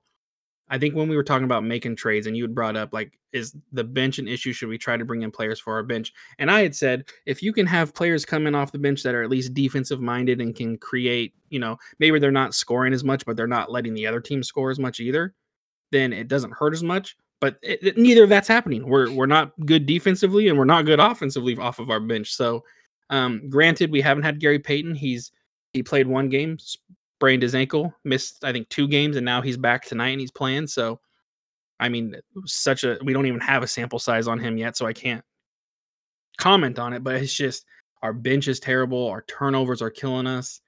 I 0.70 0.78
think 0.78 0.94
when 0.94 1.08
we 1.08 1.16
were 1.16 1.24
talking 1.24 1.44
about 1.44 1.64
making 1.64 1.96
trades, 1.96 2.26
and 2.28 2.36
you 2.36 2.44
had 2.44 2.54
brought 2.54 2.76
up 2.76 2.92
like, 2.92 3.18
is 3.32 3.56
the 3.72 3.84
bench 3.84 4.18
an 4.20 4.28
issue? 4.28 4.52
Should 4.52 4.68
we 4.68 4.78
try 4.78 4.96
to 4.96 5.04
bring 5.04 5.22
in 5.22 5.30
players 5.30 5.58
for 5.60 5.74
our 5.74 5.82
bench? 5.82 6.12
And 6.38 6.50
I 6.50 6.62
had 6.62 6.74
said, 6.74 7.04
if 7.26 7.42
you 7.42 7.52
can 7.52 7.66
have 7.66 7.92
players 7.94 8.24
come 8.24 8.46
in 8.46 8.54
off 8.54 8.72
the 8.72 8.78
bench 8.78 9.02
that 9.02 9.14
are 9.14 9.22
at 9.22 9.30
least 9.30 9.52
defensive 9.52 10.00
minded 10.00 10.40
and 10.40 10.54
can 10.54 10.78
create, 10.78 11.34
you 11.48 11.58
know, 11.58 11.76
maybe 11.98 12.18
they're 12.18 12.30
not 12.30 12.54
scoring 12.54 12.92
as 12.92 13.04
much, 13.04 13.26
but 13.26 13.36
they're 13.36 13.46
not 13.46 13.70
letting 13.70 13.94
the 13.94 14.06
other 14.06 14.20
team 14.20 14.42
score 14.42 14.70
as 14.70 14.78
much 14.78 15.00
either, 15.00 15.34
then 15.90 16.12
it 16.12 16.28
doesn't 16.28 16.52
hurt 16.54 16.72
as 16.72 16.82
much. 16.82 17.16
But 17.40 17.58
it, 17.62 17.82
it- 17.82 17.98
neither 17.98 18.24
of 18.24 18.28
that's 18.30 18.48
happening. 18.48 18.86
We're 18.86 19.10
we're 19.12 19.26
not 19.26 19.52
good 19.66 19.86
defensively 19.86 20.48
and 20.48 20.58
we're 20.58 20.64
not 20.66 20.86
good 20.86 21.00
offensively 21.00 21.56
off 21.56 21.78
of 21.78 21.90
our 21.90 22.00
bench. 22.00 22.32
So, 22.34 22.64
um, 23.10 23.48
granted, 23.48 23.90
we 23.90 24.00
haven't 24.00 24.22
had 24.24 24.38
Gary 24.40 24.58
Payton. 24.58 24.94
He's 24.94 25.32
he 25.72 25.82
played 25.82 26.06
one 26.06 26.28
game, 26.28 26.58
sprained 27.20 27.42
his 27.42 27.54
ankle, 27.54 27.94
missed 28.02 28.42
I 28.44 28.52
think 28.52 28.70
two 28.70 28.88
games, 28.88 29.16
and 29.16 29.26
now 29.26 29.42
he's 29.42 29.58
back 29.58 29.84
tonight 29.84 30.08
and 30.08 30.20
he's 30.20 30.30
playing. 30.30 30.66
So, 30.68 31.00
I 31.78 31.90
mean, 31.90 32.14
such 32.46 32.82
a 32.82 32.96
we 33.04 33.12
don't 33.12 33.26
even 33.26 33.40
have 33.40 33.62
a 33.62 33.66
sample 33.66 33.98
size 33.98 34.26
on 34.26 34.38
him 34.38 34.56
yet, 34.56 34.74
so 34.74 34.86
I 34.86 34.94
can't 34.94 35.22
comment 36.38 36.78
on 36.78 36.94
it. 36.94 37.04
But 37.04 37.16
it's 37.16 37.34
just 37.34 37.66
our 38.00 38.14
bench 38.14 38.48
is 38.48 38.58
terrible. 38.58 39.06
Our 39.06 39.20
turnovers 39.22 39.82
are 39.82 39.90
killing 39.90 40.26
us. 40.26 40.62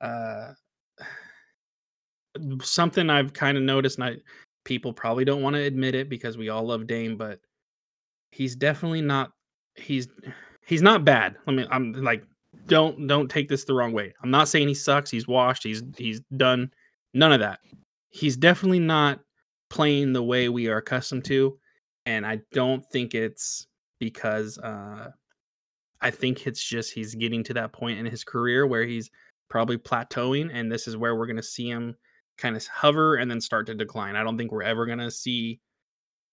Uh, 0.00 0.52
something 2.62 3.10
I've 3.10 3.32
kind 3.32 3.56
of 3.56 3.64
noticed, 3.64 3.98
and 3.98 4.04
I 4.04 4.16
people 4.64 4.92
probably 4.92 5.24
don't 5.24 5.42
want 5.42 5.56
to 5.56 5.62
admit 5.62 5.96
it 5.96 6.08
because 6.08 6.38
we 6.38 6.50
all 6.50 6.64
love 6.64 6.86
Dame, 6.86 7.16
but 7.16 7.40
he's 8.30 8.54
definitely 8.54 9.02
not. 9.02 9.32
He's 9.74 10.06
he's 10.64 10.82
not 10.82 11.04
bad. 11.04 11.34
I 11.48 11.50
mean, 11.50 11.66
I'm 11.68 11.94
like, 11.94 12.22
don't 12.70 13.08
don't 13.08 13.28
take 13.28 13.48
this 13.48 13.64
the 13.64 13.74
wrong 13.74 13.92
way. 13.92 14.14
I'm 14.22 14.30
not 14.30 14.48
saying 14.48 14.68
he 14.68 14.74
sucks. 14.74 15.10
He's 15.10 15.28
washed. 15.28 15.64
He's 15.64 15.82
he's 15.98 16.20
done. 16.36 16.72
None 17.12 17.32
of 17.32 17.40
that. 17.40 17.58
He's 18.10 18.36
definitely 18.36 18.78
not 18.78 19.20
playing 19.68 20.12
the 20.12 20.22
way 20.22 20.48
we 20.48 20.68
are 20.68 20.78
accustomed 20.78 21.24
to, 21.26 21.58
and 22.06 22.24
I 22.24 22.40
don't 22.52 22.84
think 22.86 23.14
it's 23.14 23.66
because 23.98 24.56
uh, 24.58 25.10
I 26.00 26.10
think 26.10 26.46
it's 26.46 26.62
just 26.62 26.94
he's 26.94 27.14
getting 27.16 27.42
to 27.44 27.54
that 27.54 27.72
point 27.72 27.98
in 27.98 28.06
his 28.06 28.22
career 28.22 28.66
where 28.66 28.84
he's 28.84 29.10
probably 29.48 29.76
plateauing, 29.76 30.50
and 30.52 30.70
this 30.70 30.86
is 30.86 30.96
where 30.96 31.16
we're 31.16 31.26
going 31.26 31.36
to 31.36 31.42
see 31.42 31.68
him 31.68 31.96
kind 32.38 32.56
of 32.56 32.64
hover 32.68 33.16
and 33.16 33.28
then 33.28 33.40
start 33.40 33.66
to 33.66 33.74
decline. 33.74 34.14
I 34.14 34.22
don't 34.22 34.38
think 34.38 34.52
we're 34.52 34.62
ever 34.62 34.86
going 34.86 34.98
to 34.98 35.10
see. 35.10 35.60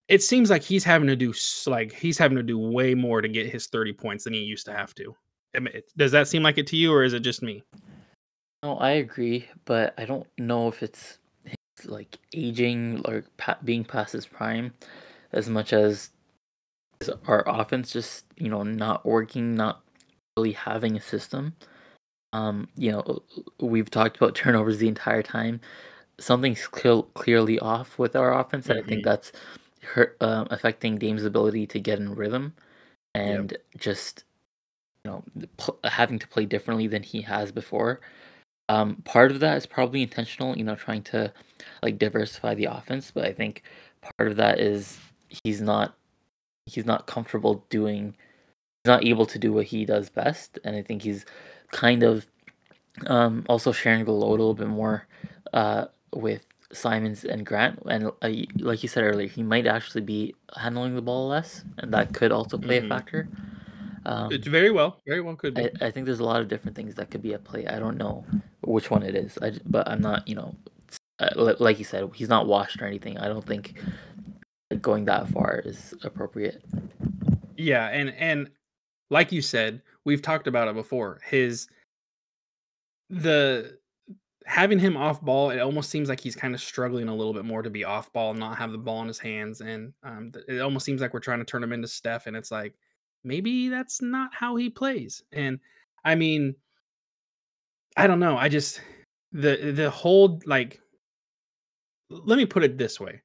It 0.08 0.22
seems 0.22 0.51
like 0.51 0.62
he's 0.62 0.84
having 0.84 1.08
to 1.08 1.15
do 1.15 1.34
like 1.65 1.91
he's 1.94 2.20
having 2.20 2.38
to 2.38 2.44
do 2.44 2.60
way 2.60 2.94
more 2.94 3.22
to 3.22 3.27
get 3.27 3.51
his 3.51 3.65
30 3.67 3.94
points 3.94 4.24
than 4.24 4.34
he 4.34 4.41
used 4.41 4.67
to 4.67 4.74
have 4.74 4.94
to. 4.96 5.15
I 5.56 5.60
mean, 5.60 5.74
it- 5.75 5.92
Does 5.98 6.12
that 6.12 6.27
seem 6.27 6.44
like 6.44 6.58
it 6.58 6.68
to 6.68 6.75
you, 6.77 6.92
or 6.94 7.04
is 7.04 7.13
it 7.13 7.22
just 7.22 7.42
me? 7.42 7.63
No, 8.63 8.77
I 8.77 8.92
agree, 8.92 9.48
but 9.66 9.94
I 9.98 10.06
don't 10.06 10.27
know 10.38 10.68
if 10.68 10.82
it's 10.84 11.20
like 11.86 12.18
aging 12.34 13.01
or 13.06 13.24
being 13.63 13.86
past 13.86 14.13
his 14.13 14.25
prime 14.25 14.74
as 15.32 15.48
much 15.48 15.74
as 15.74 16.10
our 17.27 17.44
offense 17.48 17.92
just 17.94 18.25
you 18.38 18.50
know 18.50 18.63
not 18.63 19.06
working, 19.06 19.54
not 19.56 19.84
really 20.38 20.54
having 20.54 20.98
a 20.98 21.01
system. 21.01 21.56
Um, 22.34 22.68
you 22.75 22.92
know, 22.92 23.24
we've 23.60 23.89
talked 23.92 24.18
about 24.18 24.36
turnovers 24.36 24.80
the 24.80 24.88
entire 24.88 25.24
time. 25.24 25.62
Something's 26.20 26.68
clear, 26.68 27.04
clearly 27.13 27.60
off 27.60 28.00
with 28.00 28.16
our 28.16 28.38
offense, 28.39 28.70
and 28.70 28.80
I 28.80 28.84
think 28.84 29.01
Mhm. 29.01 29.06
that's 29.06 29.32
hurt, 29.84 30.18
um, 30.22 30.48
affecting 30.51 30.98
Dame's 30.98 31.24
ability 31.25 31.68
to 31.68 31.80
get 31.80 32.00
in 32.00 32.16
rhythm 32.16 32.56
and 33.16 33.58
just 33.77 34.24
you 34.24 34.26
know 35.08 35.24
pl- 35.58 35.80
having 35.84 36.20
to 36.20 36.28
play 36.28 36.46
differently 36.46 36.88
than 36.88 37.04
he 37.04 37.22
has 37.24 37.52
before. 37.52 38.02
Um, 38.70 38.98
part 39.06 39.32
of 39.32 39.40
that 39.40 39.58
is 39.58 39.66
probably 39.66 40.02
intentional, 40.04 40.58
you 40.58 40.64
know, 40.66 40.76
trying 40.76 41.04
to 41.04 41.32
like 41.82 41.98
diversify 41.98 42.54
the 42.56 42.66
offense, 42.66 43.12
but 43.12 43.26
I 43.26 43.34
think 43.34 43.64
part 44.18 44.30
of 44.30 44.38
that 44.38 44.60
is 44.60 45.00
he's 45.44 45.62
not 45.62 45.96
he's 46.68 46.86
not 46.86 47.08
comfortable 47.08 47.66
doing 47.70 48.14
he's 48.84 48.90
not 48.92 49.06
able 49.06 49.26
to 49.26 49.40
do 49.40 49.54
what 49.54 49.66
he 49.68 49.86
does 49.86 50.10
best 50.10 50.60
and 50.66 50.76
I 50.76 50.82
think 50.82 51.02
he's 51.02 51.26
kind 51.72 52.04
of 52.04 52.26
um 53.08 53.46
also 53.48 53.72
sharing 53.72 54.06
the 54.06 54.12
load 54.12 54.40
a 54.40 54.44
little 54.44 54.54
bit 54.54 54.68
more 54.68 55.08
uh 55.54 55.86
with 56.14 56.46
Simons 56.74 57.24
and 57.24 57.46
Grant 57.46 57.80
and 57.90 58.08
uh, 58.08 58.30
like 58.60 58.84
you 58.84 58.90
said 58.90 59.04
earlier, 59.06 59.28
he 59.30 59.44
might 59.44 59.66
actually 59.68 60.02
be 60.02 60.36
handling 60.58 60.96
the 60.96 61.02
ball 61.02 61.30
less 61.30 61.64
and 61.78 61.94
that 61.94 62.14
could 62.14 62.32
also 62.34 62.58
play 62.58 62.82
Mhm. 62.82 62.86
a 62.86 62.90
factor. 62.90 63.30
Um, 64.06 64.32
It's 64.32 64.48
very 64.48 64.72
well, 64.72 65.01
very 65.08 65.22
well 65.22 65.36
could 65.36 65.56
be. 65.56 65.63
I, 65.63 65.88
I 65.88 65.92
think 65.92 66.06
there's 66.06 66.20
a 66.20 66.24
lot 66.24 66.42
of 66.42 66.48
different 66.48 66.75
things 66.75 66.96
that 66.96 67.10
could 67.12 67.22
be 67.22 67.34
at 67.34 67.44
play. 67.44 67.68
I 67.68 67.80
don't 67.80 67.98
know 67.98 68.25
which 68.62 68.92
one 68.92 69.04
it 69.04 69.16
is, 69.16 69.38
I 69.42 69.54
but 69.66 69.88
I'm 69.88 70.01
not, 70.01 70.27
you 70.27 70.36
know, 70.36 70.56
uh, 71.20 71.54
like 71.60 71.80
you 71.80 71.86
said, 71.86 72.10
he's 72.13 72.30
not 72.30 72.48
washed 72.48 72.82
or 72.82 72.86
anything. 72.86 73.18
I 73.18 73.27
don't 73.27 73.46
think 73.46 73.80
going 74.82 75.06
that 75.06 75.27
far 75.30 75.62
is 75.66 75.94
appropriate. 76.04 76.63
Yeah, 77.56 77.88
and 77.88 78.13
and 78.18 78.50
like 79.10 79.32
you 79.32 79.42
said, 79.42 79.82
we've 80.06 80.22
talked 80.22 80.48
about 80.48 80.68
it 80.68 80.75
before. 80.75 81.20
His 81.25 81.68
the 83.10 83.77
having 84.46 84.80
him 84.80 84.96
off 84.96 85.22
ball, 85.22 85.50
it 85.50 85.60
almost 85.60 85.89
seems 85.89 86.08
like 86.08 86.20
he's 86.20 86.36
kind 86.36 86.54
of 86.54 86.62
struggling 86.62 87.10
a 87.10 87.16
little 87.16 87.34
bit 87.34 87.46
more 87.46 87.62
to 87.62 87.70
be 87.70 87.84
off 87.84 88.12
ball, 88.13 88.32
and 88.32 88.39
not 88.39 88.58
have 88.58 88.72
the 88.72 88.77
ball 88.77 89.01
in 89.01 89.08
his 89.08 89.20
hands, 89.20 89.62
and 89.62 89.94
um, 90.04 90.32
it 90.48 90.60
almost 90.62 90.86
seems 90.86 91.01
like 91.01 91.13
we're 91.13 91.20
trying 91.20 91.39
to 91.39 91.46
turn 91.46 91.63
him 91.63 91.74
into 91.74 91.88
Steph, 91.88 92.27
and 92.27 92.36
it's 92.36 92.51
like 92.51 92.74
maybe 93.27 93.69
that's 93.69 94.01
not 94.01 94.34
how 94.34 94.55
he 94.55 94.69
plays. 94.69 95.24
And 95.31 95.60
I 96.03 96.15
mean, 96.15 96.55
I 97.96 98.07
don't 98.07 98.19
know. 98.19 98.38
I 98.38 98.50
just 98.50 98.81
the 99.31 99.72
the 99.74 99.89
whole 99.89 100.41
like 100.46 100.79
let 102.10 102.38
me 102.38 102.46
put 102.46 102.63
it 102.63 102.77
this 102.77 103.00
way. 103.00 103.22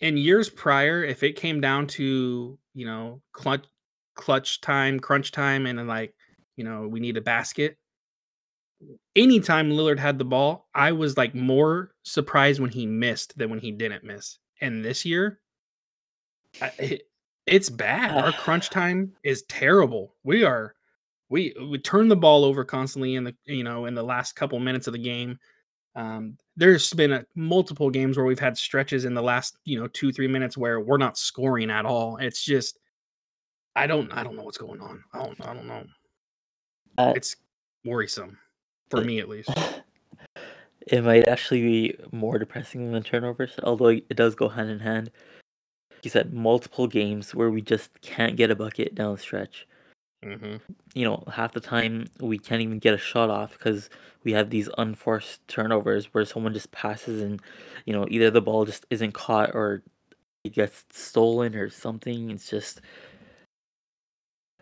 In 0.00 0.16
years 0.16 0.50
prior, 0.50 1.04
if 1.04 1.22
it 1.22 1.36
came 1.36 1.60
down 1.60 1.86
to, 1.88 2.58
you 2.74 2.86
know, 2.86 3.22
clutch 3.32 3.64
clutch 4.14 4.60
time, 4.60 5.00
crunch 5.00 5.32
time, 5.32 5.66
and 5.66 5.86
like, 5.86 6.14
you 6.56 6.64
know, 6.64 6.86
we 6.88 7.00
need 7.00 7.16
a 7.16 7.22
basket. 7.22 7.78
Anytime 9.14 9.70
Lillard 9.70 9.98
had 9.98 10.18
the 10.18 10.24
ball, 10.24 10.68
I 10.74 10.92
was 10.92 11.16
like 11.16 11.34
more 11.34 11.94
surprised 12.02 12.60
when 12.60 12.70
he 12.70 12.84
missed 12.84 13.38
than 13.38 13.48
when 13.48 13.60
he 13.60 13.70
didn't 13.70 14.04
miss. 14.04 14.38
And 14.60 14.84
this 14.84 15.04
year, 15.04 15.40
I, 16.60 17.00
it's 17.46 17.68
bad. 17.68 18.16
Our 18.16 18.32
crunch 18.32 18.70
time 18.70 19.12
is 19.22 19.42
terrible. 19.48 20.14
We 20.24 20.44
are 20.44 20.74
we 21.28 21.54
we 21.70 21.78
turn 21.78 22.08
the 22.08 22.16
ball 22.16 22.44
over 22.44 22.64
constantly 22.64 23.14
in 23.14 23.24
the 23.24 23.34
you 23.44 23.64
know 23.64 23.86
in 23.86 23.94
the 23.94 24.02
last 24.02 24.34
couple 24.34 24.58
minutes 24.60 24.86
of 24.86 24.92
the 24.92 24.98
game. 24.98 25.38
Um, 25.94 26.38
there's 26.56 26.92
been 26.92 27.12
a, 27.12 27.24
multiple 27.34 27.90
games 27.90 28.16
where 28.16 28.24
we've 28.24 28.38
had 28.38 28.56
stretches 28.56 29.04
in 29.04 29.14
the 29.14 29.22
last 29.22 29.56
you 29.64 29.78
know 29.80 29.88
two 29.88 30.12
three 30.12 30.28
minutes 30.28 30.56
where 30.56 30.80
we're 30.80 30.98
not 30.98 31.18
scoring 31.18 31.70
at 31.70 31.84
all. 31.86 32.16
It's 32.18 32.44
just 32.44 32.78
I 33.74 33.86
don't 33.86 34.12
I 34.12 34.22
don't 34.22 34.36
know 34.36 34.44
what's 34.44 34.58
going 34.58 34.80
on. 34.80 35.02
I 35.12 35.24
don't 35.24 35.46
I 35.46 35.54
don't 35.54 35.66
know. 35.66 35.84
Uh, 36.98 37.12
It's 37.16 37.36
worrisome 37.84 38.38
for 38.90 39.00
me 39.02 39.18
at 39.18 39.28
least. 39.28 39.50
It 40.88 41.04
might 41.04 41.28
actually 41.28 41.60
be 41.60 41.94
more 42.10 42.40
depressing 42.40 42.84
than 42.84 42.92
the 42.92 43.08
turnovers, 43.08 43.52
although 43.62 43.88
it 43.88 44.16
does 44.16 44.34
go 44.34 44.48
hand 44.48 44.68
in 44.68 44.80
hand. 44.80 45.12
You 46.02 46.10
said 46.10 46.32
multiple 46.34 46.86
games 46.86 47.34
where 47.34 47.50
we 47.50 47.62
just 47.62 48.00
can't 48.02 48.36
get 48.36 48.50
a 48.50 48.56
bucket 48.56 48.94
down 48.94 49.14
the 49.14 49.20
stretch. 49.20 49.66
hmm 50.22 50.72
you 50.94 51.04
know, 51.04 51.24
half 51.32 51.52
the 51.52 51.60
time 51.60 52.06
we 52.20 52.38
can't 52.38 52.62
even 52.62 52.78
get 52.78 52.94
a 52.94 52.98
shot 52.98 53.30
off 53.30 53.52
because 53.52 53.88
we 54.24 54.32
have 54.32 54.50
these 54.50 54.68
unforced 54.78 55.46
turnovers 55.48 56.06
where 56.12 56.24
someone 56.24 56.52
just 56.54 56.70
passes 56.72 57.22
and, 57.22 57.40
you 57.86 57.92
know, 57.92 58.06
either 58.10 58.30
the 58.30 58.42
ball 58.42 58.64
just 58.64 58.86
isn't 58.90 59.12
caught 59.12 59.54
or 59.54 59.82
it 60.44 60.54
gets 60.54 60.84
stolen 60.90 61.54
or 61.56 61.70
something. 61.70 62.30
It's 62.30 62.50
just 62.50 62.80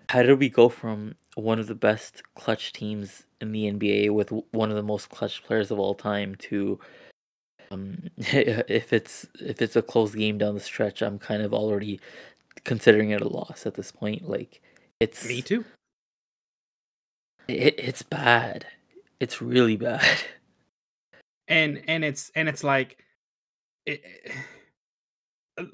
how 0.08 0.22
did 0.22 0.38
we 0.38 0.48
go 0.48 0.68
from 0.68 1.14
one 1.36 1.58
of 1.58 1.66
the 1.66 1.74
best 1.74 2.22
clutch 2.34 2.72
teams 2.72 3.24
in 3.40 3.52
the 3.52 3.66
NBA 3.66 4.10
with 4.10 4.30
one 4.50 4.70
of 4.70 4.76
the 4.76 4.82
most 4.82 5.08
clutch 5.10 5.42
players 5.44 5.70
of 5.70 5.78
all 5.78 5.94
time 5.94 6.34
to 6.36 6.78
um 7.70 8.10
if 8.18 8.92
it's 8.92 9.26
if 9.40 9.62
it's 9.62 9.76
a 9.76 9.82
close 9.82 10.14
game 10.14 10.38
down 10.38 10.54
the 10.54 10.60
stretch, 10.60 11.02
I'm 11.02 11.18
kind 11.18 11.42
of 11.42 11.54
already 11.54 12.00
considering 12.64 13.10
it 13.10 13.20
a 13.20 13.28
loss 13.28 13.66
at 13.66 13.74
this 13.74 13.92
point. 13.92 14.28
Like 14.28 14.60
it's 14.98 15.26
Me 15.26 15.42
too. 15.42 15.64
it, 17.48 17.74
it's 17.78 18.02
bad. 18.02 18.66
It's 19.20 19.40
really 19.40 19.76
bad. 19.76 20.04
and 21.48 21.82
and 21.86 22.04
it's 22.04 22.30
and 22.34 22.48
it's 22.48 22.64
like 22.64 22.98
it, 23.86 24.02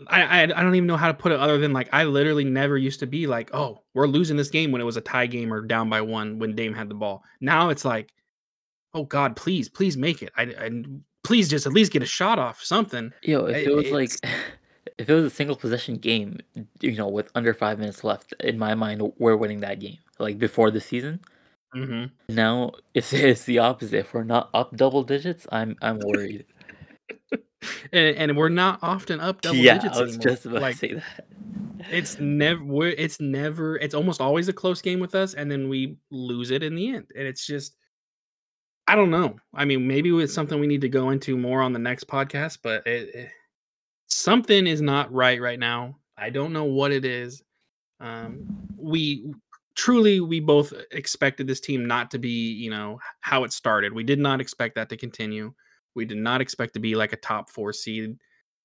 I, 0.08 0.22
I 0.22 0.42
I 0.42 0.46
don't 0.46 0.74
even 0.74 0.88
know 0.88 0.96
how 0.96 1.06
to 1.06 1.14
put 1.14 1.30
it 1.30 1.38
other 1.38 1.58
than 1.58 1.72
like 1.72 1.88
I 1.92 2.04
literally 2.04 2.44
never 2.44 2.76
used 2.76 2.98
to 3.00 3.06
be 3.06 3.28
like 3.28 3.54
oh 3.54 3.82
we're 3.94 4.08
losing 4.08 4.36
this 4.36 4.50
game 4.50 4.72
when 4.72 4.80
it 4.80 4.84
was 4.84 4.96
a 4.96 5.00
tie 5.00 5.26
game 5.26 5.52
or 5.52 5.60
down 5.60 5.88
by 5.88 6.00
one 6.00 6.40
when 6.40 6.56
Dame 6.56 6.74
had 6.74 6.88
the 6.88 6.94
ball. 6.94 7.22
Now 7.40 7.68
it's 7.68 7.84
like 7.84 8.12
oh 8.94 9.04
God 9.04 9.36
please 9.36 9.68
please 9.68 9.96
make 9.96 10.22
it 10.22 10.32
I, 10.36 10.42
I 10.42 10.70
please 11.26 11.48
just 11.48 11.66
at 11.66 11.72
least 11.72 11.92
get 11.92 12.02
a 12.02 12.06
shot 12.06 12.38
off 12.38 12.62
something. 12.62 13.12
Yo, 13.22 13.46
if 13.46 13.66
It- 13.66 13.74
was 13.74 13.90
like 13.90 14.10
if 14.98 15.08
it 15.10 15.14
was 15.14 15.24
a 15.24 15.30
single 15.30 15.56
possession 15.56 15.96
game, 15.96 16.38
you 16.80 16.96
know, 16.96 17.08
with 17.08 17.30
under 17.34 17.52
five 17.52 17.78
minutes 17.78 18.02
left, 18.04 18.32
in 18.40 18.58
my 18.58 18.74
mind, 18.74 19.02
we're 19.18 19.36
winning 19.36 19.60
that 19.60 19.78
game. 19.80 19.98
Like 20.18 20.38
before 20.38 20.70
the 20.70 20.80
season. 20.80 21.20
Mhm. 21.74 22.10
Now 22.28 22.72
it's 22.94 23.12
it's 23.30 23.44
the 23.44 23.58
opposite. 23.58 23.98
If 23.98 24.14
we're 24.14 24.24
not 24.24 24.48
up 24.54 24.74
double 24.76 25.02
digits, 25.02 25.46
I'm 25.52 25.76
I'm 25.82 25.98
worried. 25.98 26.46
And, 27.92 28.16
and 28.16 28.36
we're 28.36 28.48
not 28.50 28.78
often 28.82 29.18
up 29.18 29.40
double 29.40 29.56
yeah, 29.56 29.78
digits 29.78 29.98
I 29.98 30.02
was 30.02 30.14
anymore. 30.16 30.30
just 30.34 30.46
about 30.46 30.62
like 30.62 30.74
to 30.74 30.78
say 30.78 30.94
that. 30.94 31.24
it's 31.90 32.20
never 32.20 32.86
it's 32.86 33.18
never 33.18 33.76
it's 33.78 33.94
almost 33.94 34.20
always 34.20 34.46
a 34.48 34.52
close 34.52 34.80
game 34.82 35.00
with 35.00 35.14
us 35.16 35.34
and 35.34 35.50
then 35.50 35.68
we 35.68 35.96
lose 36.10 36.50
it 36.52 36.62
in 36.62 36.74
the 36.76 36.88
end 36.94 37.06
and 37.16 37.26
it's 37.26 37.44
just 37.44 37.74
i 38.88 38.94
don't 38.94 39.10
know. 39.10 39.36
I 39.54 39.64
mean 39.64 39.86
maybe 39.86 40.10
it's 40.22 40.32
something 40.34 40.60
we 40.60 40.66
need 40.66 40.80
to 40.82 40.88
go 40.88 41.10
into 41.10 41.36
more 41.36 41.60
on 41.62 41.72
the 41.72 41.78
next 41.78 42.06
podcast 42.08 42.58
but 42.62 42.86
it, 42.86 43.14
it- 43.14 43.30
something 44.08 44.66
is 44.66 44.80
not 44.80 45.12
right 45.12 45.40
right 45.40 45.58
now. 45.58 45.98
I 46.16 46.30
don't 46.30 46.52
know 46.52 46.64
what 46.64 46.92
it 46.92 47.04
is. 47.04 47.42
Um 48.00 48.46
we 48.76 49.32
truly 49.74 50.20
we 50.20 50.40
both 50.40 50.72
expected 50.92 51.46
this 51.46 51.60
team 51.60 51.86
not 51.86 52.10
to 52.12 52.18
be 52.18 52.52
you 52.52 52.70
know 52.70 52.98
how 53.20 53.44
it 53.44 53.52
started. 53.52 53.92
We 53.92 54.04
did 54.04 54.18
not 54.18 54.40
expect 54.40 54.74
that 54.76 54.88
to 54.90 54.96
continue. 54.96 55.52
We 55.94 56.04
did 56.04 56.18
not 56.18 56.40
expect 56.40 56.74
to 56.74 56.80
be 56.80 56.94
like 56.94 57.12
a 57.12 57.16
top 57.16 57.50
four 57.50 57.72
seed. 57.72 58.16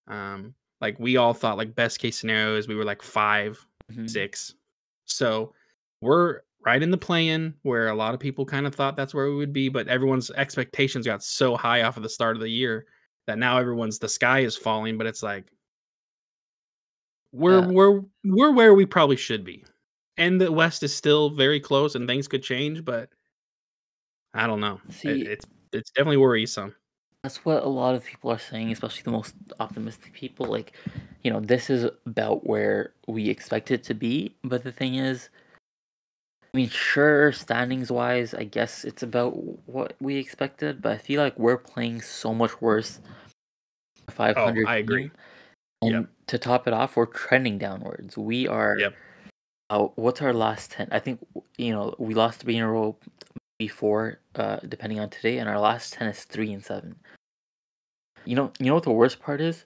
Um 0.07 0.53
like 0.79 0.99
we 0.99 1.17
all 1.17 1.33
thought 1.33 1.57
like 1.57 1.75
best 1.75 1.99
case 1.99 2.17
scenario 2.19 2.55
is 2.57 2.67
we 2.67 2.75
were 2.75 2.85
like 2.85 3.01
five 3.01 3.65
Mhm. 3.91 4.09
six. 4.09 4.53
So 5.05 5.53
we're 6.01 6.41
right 6.65 6.83
in 6.83 6.91
the 6.91 6.97
play-in 6.97 7.53
where 7.63 7.87
a 7.87 7.95
lot 7.95 8.13
of 8.13 8.19
people 8.19 8.45
kind 8.45 8.67
of 8.67 8.75
thought 8.75 8.95
that's 8.95 9.13
where 9.13 9.27
we 9.29 9.35
would 9.35 9.53
be 9.53 9.67
but 9.69 9.87
everyone's 9.87 10.29
expectations 10.31 11.05
got 11.05 11.23
so 11.23 11.55
high 11.55 11.81
off 11.83 11.97
of 11.97 12.03
the 12.03 12.09
start 12.09 12.35
of 12.35 12.41
the 12.41 12.49
year 12.49 12.85
that 13.27 13.37
now 13.37 13.57
everyone's 13.57 13.97
the 13.99 14.07
sky 14.09 14.39
is 14.39 14.55
falling 14.55 14.97
but 14.97 15.07
it's 15.07 15.23
like 15.23 15.51
we're 17.31 17.61
Yeah. 17.61 17.67
we're 17.67 18.01
we're 18.23 18.51
where 18.51 18.73
we 18.73 18.85
probably 18.85 19.15
should 19.15 19.43
be 19.43 19.63
and 20.17 20.39
the 20.39 20.51
west 20.51 20.83
is 20.83 20.93
still 20.93 21.29
very 21.29 21.59
close 21.59 21.95
and 21.95 22.07
things 22.07 22.27
could 22.27 22.43
change 22.43 22.83
but 22.83 23.09
i 24.33 24.45
don't 24.47 24.59
know 24.59 24.79
It- 24.89 24.93
See- 24.93 25.21
it's 25.25 25.45
it's 25.73 25.91
definitely 25.91 26.17
worrisome 26.17 26.75
That's 27.23 27.45
what 27.45 27.63
a 27.63 27.69
lot 27.69 27.93
of 27.95 28.03
people 28.03 28.31
are 28.31 28.39
saying, 28.39 28.71
especially 28.71 29.03
the 29.03 29.11
most 29.11 29.35
optimistic 29.59 30.11
people. 30.11 30.47
Like, 30.47 30.73
you 31.23 31.29
know, 31.31 31.39
this 31.39 31.69
is 31.69 31.87
about 32.07 32.47
where 32.47 32.93
we 33.07 33.29
expect 33.29 33.69
it 33.69 33.83
to 33.83 33.93
be. 33.93 34.33
But 34.43 34.63
the 34.63 34.71
thing 34.71 34.95
is, 34.95 35.29
I 36.53 36.57
mean, 36.57 36.69
sure, 36.69 37.31
standings 37.31 37.89
wise, 37.91 38.33
I 38.33 38.43
guess 38.43 38.83
it's 38.83 39.03
about 39.03 39.37
what 39.67 39.95
we 40.01 40.17
expected. 40.17 40.81
But 40.81 40.91
I 40.91 40.97
feel 40.97 41.21
like 41.21 41.39
we're 41.39 41.57
playing 41.57 42.01
so 42.01 42.33
much 42.33 42.61
worse. 42.61 42.99
Five 44.09 44.35
hundred. 44.35 44.67
Oh, 44.67 44.69
I 44.71 44.77
agree. 44.77 45.11
And 45.81 45.91
Yep. 45.91 46.09
to 46.27 46.37
top 46.37 46.67
it 46.67 46.73
off, 46.73 46.97
we're 46.97 47.05
trending 47.05 47.57
downwards. 47.57 48.17
We 48.17 48.47
are. 48.47 48.77
Yep. 48.77 48.95
Uh, 49.69 49.87
what's 49.95 50.21
our 50.21 50.33
last 50.33 50.71
ten? 50.71 50.89
I 50.91 50.99
think 50.99 51.25
you 51.57 51.71
know 51.71 51.95
we 51.97 52.13
lost 52.13 52.41
three 52.41 52.57
in 52.57 52.63
a 52.63 52.69
row 52.69 52.97
before, 53.57 54.19
uh, 54.35 54.57
depending 54.67 54.99
on 54.99 55.09
today, 55.09 55.37
and 55.37 55.47
our 55.47 55.59
last 55.59 55.93
ten 55.93 56.09
is 56.09 56.25
three 56.25 56.51
and 56.51 56.65
seven. 56.65 56.97
You 58.25 58.35
know, 58.35 58.51
you 58.59 58.65
know 58.65 58.73
what 58.75 58.83
the 58.83 58.91
worst 58.91 59.21
part 59.21 59.39
is? 59.39 59.63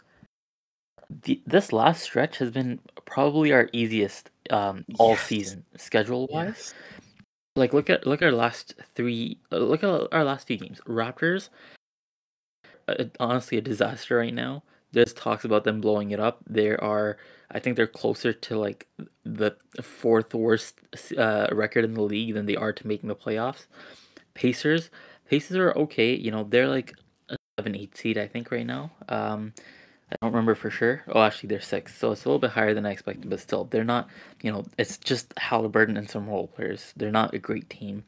The, 1.09 1.41
this 1.47 1.73
last 1.73 2.03
stretch 2.03 2.37
has 2.37 2.51
been 2.51 2.79
probably 3.05 3.51
our 3.51 3.69
easiest 3.73 4.29
um, 4.51 4.85
all 4.99 5.11
Yes. 5.11 5.27
season 5.27 5.65
schedule 5.77 6.27
wise. 6.31 6.45
yes 6.47 6.73
Like 7.55 7.73
look 7.73 7.89
at 7.89 8.05
look 8.05 8.21
at 8.21 8.25
our 8.27 8.31
last 8.35 8.75
three. 8.95 9.39
Uh, 9.51 9.57
look 9.57 9.83
at 9.83 10.07
our 10.11 10.23
last 10.23 10.47
few 10.47 10.57
games. 10.57 10.81
Raptors. 10.87 11.49
Uh, 12.87 13.05
honestly, 13.19 13.57
a 13.57 13.61
disaster 13.61 14.17
right 14.17 14.33
now. 14.33 14.63
There's 14.91 15.13
talks 15.13 15.43
about 15.43 15.63
them 15.63 15.81
blowing 15.81 16.11
it 16.11 16.19
up. 16.19 16.39
There 16.47 16.81
are, 16.83 17.17
I 17.51 17.59
think 17.59 17.75
they're 17.75 17.87
closer 17.87 18.31
to 18.31 18.57
like 18.57 18.87
the 19.23 19.55
fourth 19.81 20.33
worst 20.33 20.79
uh, 21.17 21.47
record 21.51 21.83
in 21.83 21.95
the 21.95 22.01
league 22.01 22.33
than 22.33 22.45
they 22.45 22.55
are 22.55 22.71
to 22.71 22.87
making 22.87 23.09
the 23.09 23.15
playoffs. 23.15 23.65
Pacers, 24.35 24.89
Pacers 25.29 25.57
are 25.57 25.73
okay. 25.73 26.13
You 26.15 26.31
know, 26.31 26.43
they're 26.43 26.67
like 26.69 26.93
a 27.29 27.35
seven, 27.59 27.75
eight 27.75 27.97
seed, 27.97 28.17
I 28.17 28.27
think, 28.27 28.51
right 28.51 28.65
now. 28.65 28.91
Um, 29.09 29.53
I 30.21 30.25
don't 30.25 30.31
remember 30.33 30.55
for 30.55 30.69
sure. 30.69 31.03
Oh, 31.09 31.21
actually, 31.21 31.49
they're 31.49 31.59
six, 31.61 31.97
so 31.97 32.11
it's 32.11 32.23
a 32.25 32.29
little 32.29 32.39
bit 32.39 32.51
higher 32.51 32.73
than 32.73 32.85
I 32.85 32.91
expected. 32.91 33.29
But 33.29 33.39
still, 33.41 33.65
they're 33.65 33.83
not. 33.83 34.07
You 34.41 34.51
know, 34.51 34.65
it's 34.77 34.97
just 34.97 35.33
Halliburton 35.37 35.97
and 35.97 36.09
some 36.09 36.27
role 36.27 36.47
players. 36.47 36.93
They're 36.95 37.11
not 37.11 37.33
a 37.33 37.39
great 37.39 37.69
team. 37.69 38.03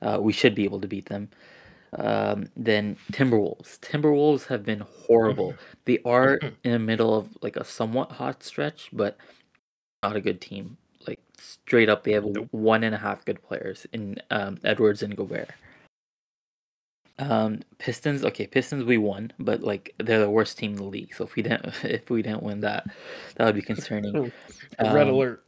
Uh, 0.00 0.18
we 0.20 0.32
should 0.32 0.54
be 0.54 0.64
able 0.64 0.80
to 0.80 0.88
beat 0.88 1.06
them. 1.06 1.28
Um, 1.98 2.48
then 2.56 2.96
Timberwolves. 3.12 3.78
Timberwolves 3.80 4.46
have 4.46 4.64
been 4.64 4.80
horrible. 5.06 5.54
They 5.84 5.98
are 6.04 6.36
in 6.64 6.72
the 6.72 6.78
middle 6.78 7.14
of 7.14 7.28
like 7.42 7.56
a 7.56 7.64
somewhat 7.64 8.12
hot 8.12 8.42
stretch, 8.42 8.88
but 8.92 9.18
not 10.02 10.16
a 10.16 10.20
good 10.20 10.40
team. 10.40 10.78
Like 11.06 11.20
straight 11.36 11.88
up, 11.90 12.04
they 12.04 12.12
have 12.12 12.24
Nope. 12.24 12.48
one 12.52 12.84
and 12.84 12.94
a 12.94 12.98
half 12.98 13.24
good 13.24 13.42
players 13.42 13.86
in 13.92 14.16
um, 14.30 14.58
Edwards 14.64 15.02
and 15.02 15.16
Gobert. 15.16 15.50
Um, 17.20 17.60
Pistons. 17.78 18.24
Okay, 18.24 18.46
Pistons. 18.46 18.84
We 18.84 18.98
won, 18.98 19.32
but 19.38 19.62
like 19.62 19.94
they're 19.98 20.20
the 20.20 20.30
worst 20.30 20.58
team 20.58 20.72
in 20.72 20.76
the 20.76 20.84
league. 20.84 21.14
So 21.14 21.24
if 21.24 21.36
we 21.36 21.42
didn't, 21.42 21.66
if 21.84 22.10
we 22.10 22.22
didn't 22.22 22.42
win 22.42 22.60
that, 22.60 22.86
that 23.36 23.44
would 23.46 23.54
be 23.54 23.62
concerning. 23.62 24.32
Red 24.80 25.08
Um, 25.08 25.14
alert. 25.14 25.44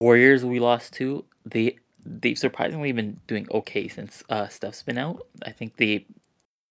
Warriors 0.00 0.44
we 0.44 0.58
lost 0.60 0.92
to. 0.94 1.24
They 1.46 1.78
they've 2.04 2.38
surprisingly 2.38 2.92
been 2.92 3.20
doing 3.26 3.46
okay 3.52 3.88
since 3.88 4.24
uh 4.28 4.48
Steph's 4.48 4.82
been 4.82 4.98
out. 4.98 5.26
I 5.44 5.52
think 5.52 5.76
they 5.76 6.06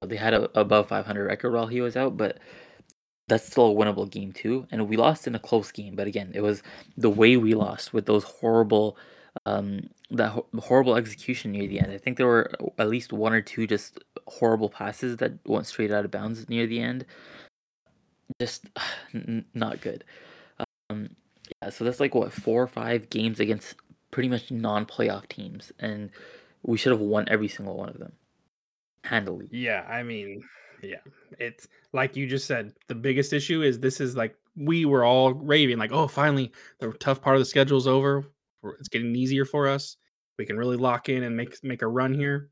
they 0.05 0.17
had 0.17 0.33
a 0.33 0.49
above 0.59 0.89
500 0.89 1.25
record 1.25 1.53
while 1.53 1.67
he 1.67 1.81
was 1.81 1.95
out, 1.95 2.17
but 2.17 2.39
that's 3.27 3.45
still 3.45 3.71
a 3.71 3.75
winnable 3.75 4.09
game 4.09 4.31
too. 4.31 4.67
And 4.71 4.87
we 4.89 4.97
lost 4.97 5.27
in 5.27 5.35
a 5.35 5.39
close 5.39 5.71
game, 5.71 5.95
but 5.95 6.07
again, 6.07 6.31
it 6.33 6.41
was 6.41 6.63
the 6.97 7.09
way 7.09 7.37
we 7.37 7.53
lost 7.53 7.93
with 7.93 8.05
those 8.05 8.23
horrible 8.23 8.97
um 9.45 9.89
that 10.11 10.29
ho- 10.29 10.47
horrible 10.59 10.95
execution 10.95 11.51
near 11.51 11.67
the 11.67 11.79
end. 11.79 11.91
I 11.91 11.97
think 11.97 12.17
there 12.17 12.27
were 12.27 12.51
at 12.77 12.89
least 12.89 13.11
one 13.13 13.33
or 13.33 13.41
two 13.41 13.67
just 13.67 14.03
horrible 14.27 14.69
passes 14.69 15.17
that 15.17 15.33
went 15.45 15.67
straight 15.67 15.91
out 15.91 16.05
of 16.05 16.11
bounds 16.11 16.47
near 16.49 16.65
the 16.67 16.79
end. 16.79 17.05
Just 18.39 18.67
n- 19.13 19.45
not 19.53 19.81
good. 19.81 20.03
Um, 20.89 21.09
yeah, 21.61 21.69
so 21.69 21.83
that's 21.83 21.99
like 21.99 22.15
what 22.15 22.31
four 22.31 22.61
or 22.63 22.67
five 22.67 23.09
games 23.09 23.39
against 23.39 23.75
pretty 24.11 24.29
much 24.29 24.51
non-playoff 24.51 25.27
teams, 25.27 25.71
and 25.79 26.09
we 26.63 26.77
should 26.77 26.91
have 26.91 27.01
won 27.01 27.25
every 27.29 27.47
single 27.47 27.77
one 27.77 27.89
of 27.89 27.99
them 27.99 28.13
handily. 29.03 29.47
Yeah, 29.51 29.85
I 29.87 30.03
mean, 30.03 30.43
yeah, 30.81 30.99
it's 31.39 31.67
like 31.93 32.15
you 32.15 32.27
just 32.27 32.45
said. 32.45 32.73
The 32.87 32.95
biggest 32.95 33.33
issue 33.33 33.61
is 33.61 33.79
this 33.79 33.99
is 33.99 34.15
like 34.15 34.35
we 34.55 34.85
were 34.85 35.03
all 35.03 35.33
raving, 35.33 35.77
like, 35.77 35.91
oh, 35.91 36.07
finally, 36.07 36.51
the 36.79 36.91
tough 36.93 37.21
part 37.21 37.35
of 37.35 37.41
the 37.41 37.45
schedule's 37.45 37.87
over. 37.87 38.25
It's 38.75 38.89
getting 38.89 39.15
easier 39.15 39.45
for 39.45 39.67
us. 39.67 39.97
We 40.37 40.45
can 40.45 40.57
really 40.57 40.77
lock 40.77 41.09
in 41.09 41.23
and 41.23 41.35
make 41.35 41.63
make 41.63 41.81
a 41.81 41.87
run 41.87 42.13
here. 42.13 42.49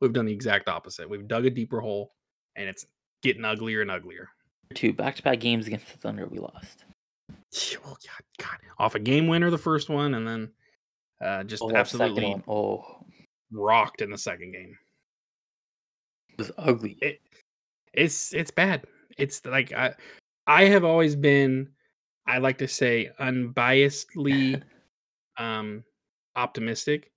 We've 0.00 0.12
done 0.12 0.26
the 0.26 0.32
exact 0.32 0.68
opposite. 0.68 1.08
We've 1.08 1.26
dug 1.28 1.46
a 1.46 1.50
deeper 1.50 1.80
hole, 1.80 2.12
and 2.56 2.68
it's 2.68 2.86
getting 3.22 3.44
uglier 3.44 3.82
and 3.82 3.90
uglier. 3.90 4.28
Two 4.74 4.92
back-to-back 4.92 5.38
games 5.40 5.66
against 5.66 5.90
the 5.92 5.98
Thunder, 5.98 6.26
we 6.26 6.38
lost. 6.38 6.84
Oh 7.30 7.96
God, 8.06 8.24
God, 8.38 8.56
off 8.78 8.94
a 8.94 8.98
game 8.98 9.26
winner 9.26 9.50
the 9.50 9.58
first 9.58 9.88
one, 9.90 10.14
and 10.14 10.26
then 10.26 10.50
uh, 11.20 11.44
just 11.44 11.62
Oh, 11.62 11.74
absolutely 11.74 12.42
oh 12.48 13.04
rocked 13.52 14.00
in 14.00 14.10
the 14.10 14.18
second 14.18 14.52
game. 14.52 14.76
it 16.30 16.38
was 16.38 16.50
ugly. 16.56 16.96
it 17.02 17.20
it's 17.92 18.32
it's 18.32 18.50
bad. 18.50 18.86
It's 19.18 19.44
like 19.44 19.72
I 19.72 19.94
I 20.46 20.64
have 20.64 20.84
always 20.84 21.14
been 21.14 21.68
I 22.26 22.38
like 22.38 22.58
to 22.58 22.68
say 22.68 23.10
unbiasedly 23.20 24.62
um 25.38 25.84
optimistic. 26.36 27.10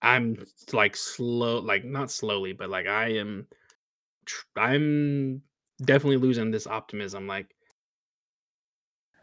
I'm 0.00 0.44
like 0.72 0.96
slow 0.96 1.58
like 1.58 1.84
not 1.84 2.10
slowly 2.10 2.52
but 2.52 2.70
like 2.70 2.86
I 2.86 3.14
am 3.14 3.48
I'm 4.56 5.42
definitely 5.82 6.18
losing 6.18 6.50
this 6.50 6.66
optimism 6.66 7.26
like 7.26 7.54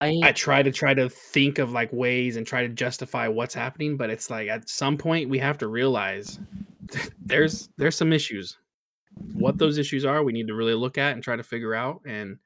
I 0.02 0.20
I 0.22 0.32
try 0.32 0.64
to 0.64 0.72
try 0.72 0.94
to 0.94 1.10
think 1.10 1.60
of 1.60 1.72
like 1.72 1.92
ways 1.94 2.36
and 2.36 2.46
try 2.46 2.62
to 2.64 2.70
justify 2.70 3.28
what's 3.28 3.54
happening 3.54 3.98
but 3.98 4.10
it's 4.10 4.30
like 4.30 4.50
at 4.50 4.70
some 4.70 4.98
point 4.98 5.30
we 5.30 5.40
have 5.40 5.58
to 5.60 5.68
realize 5.68 6.40
there's 7.26 7.70
there's 7.78 7.96
some 7.96 8.12
issues 8.12 8.58
what 9.34 9.58
those 9.58 9.78
issues 9.78 10.04
are 10.04 10.24
we 10.24 10.34
need 10.34 10.48
to 10.48 10.56
really 10.56 10.74
look 10.74 10.98
at 10.98 11.14
and 11.14 11.24
try 11.24 11.36
to 11.36 11.44
figure 11.44 11.74
out 11.74 12.02
and 12.06 12.38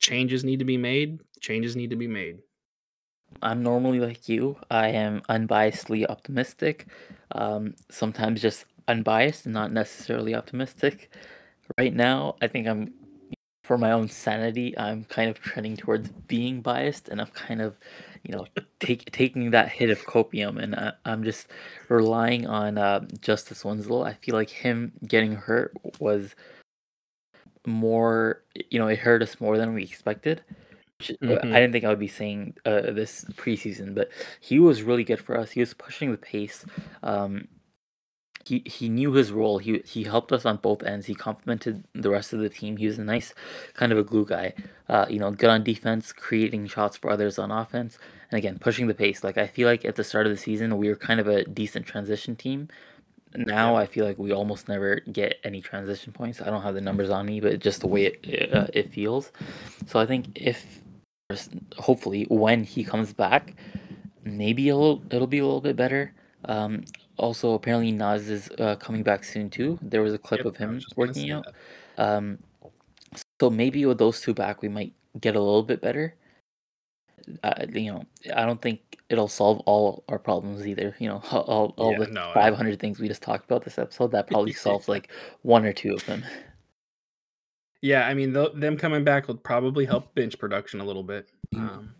changes 0.00 0.44
need 0.44 0.58
to 0.58 0.64
be 0.64 0.78
made 0.78 1.20
changes 1.40 1.76
need 1.76 1.90
to 1.90 1.96
be 1.96 2.08
made 2.08 2.38
I'm 3.42 3.62
normally 3.62 4.00
like 4.00 4.28
you. 4.28 4.56
I 4.70 4.88
am 4.88 5.22
unbiasedly 5.28 6.08
optimistic. 6.08 6.86
Um, 7.32 7.74
sometimes 7.90 8.42
just 8.42 8.64
unbiased 8.88 9.46
and 9.46 9.54
not 9.54 9.72
necessarily 9.72 10.34
optimistic. 10.34 11.10
Right 11.78 11.94
now, 11.94 12.36
I 12.40 12.46
think 12.46 12.66
I'm, 12.66 12.94
for 13.64 13.76
my 13.76 13.92
own 13.92 14.08
sanity, 14.08 14.78
I'm 14.78 15.04
kind 15.04 15.28
of 15.28 15.40
trending 15.40 15.76
towards 15.76 16.08
being 16.28 16.60
biased, 16.60 17.08
and 17.08 17.20
I'm 17.20 17.26
kind 17.28 17.60
of, 17.60 17.76
you 18.22 18.34
know, 18.34 18.46
take, 18.80 19.10
taking 19.10 19.50
that 19.50 19.70
hit 19.70 19.90
of 19.90 19.98
copium, 20.06 20.62
and 20.62 20.74
I, 20.76 20.92
I'm 21.04 21.24
just 21.24 21.48
relying 21.88 22.46
on 22.46 22.78
uh, 22.78 23.06
Justice 23.20 23.64
Winslow. 23.64 24.02
I 24.02 24.14
feel 24.14 24.36
like 24.36 24.50
him 24.50 24.92
getting 25.06 25.32
hurt 25.32 25.72
was 25.98 26.36
more, 27.66 28.42
you 28.70 28.78
know, 28.78 28.86
it 28.86 29.00
hurt 29.00 29.22
us 29.22 29.40
more 29.40 29.58
than 29.58 29.74
we 29.74 29.82
expected. 29.82 30.42
Uh, 31.00 31.14
Mhm. 31.22 31.52
I 31.52 31.60
didn't 31.60 31.72
think 31.72 31.84
I 31.84 31.88
would 31.88 31.98
be 31.98 32.08
saying 32.08 32.54
uh, 32.64 32.90
this 32.92 33.24
preseason, 33.36 33.94
but 33.94 34.10
he 34.40 34.58
was 34.58 34.82
really 34.82 35.04
good 35.04 35.20
for 35.20 35.36
us. 35.38 35.50
He 35.52 35.60
was 35.60 35.74
pushing 35.74 36.10
the 36.10 36.16
pace. 36.16 36.64
Um, 37.02 37.48
he 38.44 38.62
he 38.64 38.88
knew 38.88 39.12
his 39.12 39.32
role. 39.32 39.58
He 39.58 39.80
he 39.84 40.04
helped 40.04 40.32
us 40.32 40.46
on 40.46 40.58
both 40.58 40.82
ends. 40.84 41.06
He 41.06 41.14
complemented 41.14 41.84
the 41.94 42.10
rest 42.10 42.32
of 42.32 42.38
the 42.40 42.48
team. 42.48 42.76
He 42.76 42.86
was 42.86 42.98
a 42.98 43.04
nice 43.04 43.34
kind 43.74 43.92
of 43.92 43.98
a 43.98 44.04
glue 44.04 44.24
guy. 44.24 44.54
Uh, 44.88 45.04
you 45.10 45.18
know, 45.18 45.30
good 45.32 45.50
on 45.50 45.64
defense, 45.64 46.12
creating 46.12 46.66
shots 46.68 46.96
for 46.96 47.10
others 47.10 47.38
on 47.38 47.50
offense, 47.50 47.98
and 48.30 48.38
again 48.38 48.58
pushing 48.58 48.86
the 48.86 48.94
pace. 48.94 49.24
Like 49.24 49.36
I 49.36 49.46
feel 49.48 49.68
like 49.68 49.84
at 49.84 49.96
the 49.96 50.04
start 50.04 50.26
of 50.26 50.32
the 50.32 50.38
season 50.38 50.76
we 50.78 50.88
were 50.88 50.96
kind 50.96 51.20
of 51.20 51.26
a 51.28 51.44
decent 51.44 51.86
transition 51.86 52.36
team. 52.36 52.68
Now 53.34 53.74
Yeah. 53.74 53.82
I 53.82 53.86
feel 53.86 54.04
like 54.06 54.18
we 54.18 54.32
almost 54.32 54.68
never 54.68 55.00
get 55.12 55.38
any 55.44 55.60
transition 55.60 56.12
points. 56.12 56.40
I 56.40 56.46
don't 56.46 56.62
have 56.62 56.74
the 56.74 56.80
numbers 56.80 57.10
on 57.10 57.26
me, 57.26 57.40
but 57.40 57.58
just 57.60 57.80
the 57.80 57.88
way 57.88 58.06
it 58.06 58.52
uh, 58.54 58.68
it 58.72 58.92
feels. 58.92 59.32
So 59.86 59.98
I 60.00 60.06
think 60.06 60.28
if 60.36 60.82
hopefully 61.78 62.26
when 62.28 62.64
he 62.64 62.84
comes 62.84 63.12
back, 63.12 63.54
maybe 64.24 64.68
it'll 64.68 65.02
it'll 65.10 65.26
be 65.26 65.38
a 65.38 65.44
little 65.44 65.60
bit 65.60 65.76
better. 65.76 66.12
Um, 66.44 66.84
also, 67.16 67.54
apparently 67.54 67.90
Nas 67.92 68.28
is 68.28 68.50
uh, 68.58 68.76
coming 68.76 69.02
back 69.02 69.24
soon 69.24 69.50
too. 69.50 69.78
There 69.82 70.02
was 70.02 70.14
a 70.14 70.18
clip 70.18 70.40
Yep, 70.40 70.46
of 70.46 70.56
him 70.56 70.82
working 70.96 71.30
out. 71.30 71.46
Um, 71.98 72.38
so 73.40 73.50
maybe 73.50 73.84
with 73.86 73.98
those 73.98 74.20
two 74.20 74.34
back, 74.34 74.62
we 74.62 74.68
might 74.68 74.92
get 75.20 75.34
a 75.34 75.40
little 75.40 75.62
bit 75.62 75.80
better. 75.80 76.14
Uh, 77.42 77.66
you 77.72 77.92
know, 77.92 78.04
I 78.34 78.46
don't 78.46 78.62
think 78.62 78.98
it'll 79.08 79.28
solve 79.28 79.60
all 79.66 80.04
our 80.08 80.18
problems 80.18 80.66
either. 80.66 80.94
You 81.00 81.08
know, 81.08 81.22
all, 81.32 81.74
all 81.76 81.92
Yeah, 81.92 81.98
the 82.00 82.06
no, 82.06 82.28
no. 82.28 82.34
500 82.34 82.78
things 82.78 83.00
we 83.00 83.08
just 83.08 83.22
talked 83.22 83.44
about 83.46 83.64
this 83.64 83.78
episode, 83.78 84.12
that 84.12 84.26
probably 84.28 84.52
solves 84.66 84.88
like 84.88 85.10
one 85.42 85.64
or 85.64 85.72
two 85.72 85.94
of 85.94 86.04
them. 86.06 86.24
Yeah 87.82 88.06
i 88.06 88.14
mean 88.14 88.32
th- 88.32 88.52
them 88.54 88.76
coming 88.76 89.04
back 89.04 89.28
will 89.28 89.36
probably 89.36 89.84
help 89.84 90.14
bench 90.14 90.38
production 90.38 90.80
a 90.80 90.84
little 90.84 91.02
bit 91.04 91.28
Mm. 91.54 91.60
um, 91.60 91.94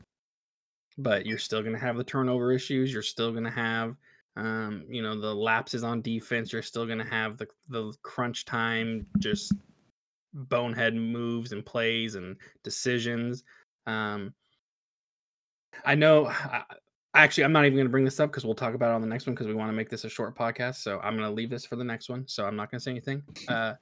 but 0.99 1.25
you're 1.25 1.39
still 1.39 1.61
going 1.61 1.75
to 1.75 1.79
have 1.79 1.97
the 1.97 2.05
turnover 2.05 2.53
issues 2.53 2.93
you're 2.93 3.03
still 3.03 3.31
going 3.31 3.45
to 3.45 3.51
have 3.51 3.95
um, 4.37 4.85
you 4.89 5.03
know 5.03 5.19
the 5.19 5.33
lapses 5.35 5.85
on 5.85 6.03
defense 6.03 6.53
you're 6.53 6.63
still 6.63 6.85
going 6.85 6.99
to 6.99 7.05
have 7.05 7.39
the 7.39 7.47
the 7.69 7.93
crunch 8.03 8.45
time 8.45 9.07
just 9.19 9.53
bonehead 10.35 10.95
moves 10.95 11.53
and 11.53 11.65
plays 11.65 12.17
and 12.17 12.37
decisions 12.65 13.45
um, 13.87 14.35
i 15.85 15.95
know 15.95 16.27
I, 16.27 16.63
actually 17.15 17.45
i'm 17.45 17.53
not 17.53 17.65
even 17.65 17.77
going 17.77 17.87
to 17.87 17.91
bring 17.91 18.05
this 18.05 18.19
up 18.21 18.31
because 18.31 18.45
we'll 18.45 18.55
talk 18.55 18.75
about 18.75 18.91
it 18.91 18.95
on 18.95 19.01
the 19.01 19.07
next 19.07 19.27
one 19.27 19.35
because 19.35 19.47
we 19.47 19.55
want 19.55 19.69
to 19.71 19.77
make 19.77 19.89
this 19.89 20.05
a 20.05 20.09
short 20.11 20.37
podcast 20.37 20.77
so 20.77 20.99
i'm 21.05 21.17
going 21.17 21.29
to 21.29 21.35
leave 21.35 21.51
this 21.51 21.65
for 21.65 21.77
the 21.77 21.85
next 21.85 22.09
one 22.09 22.27
so 22.27 22.45
i'm 22.47 22.57
not 22.57 22.71
going 22.71 22.79
to 22.79 22.83
say 22.85 22.91
anything 22.91 23.23
uh, 23.49 23.75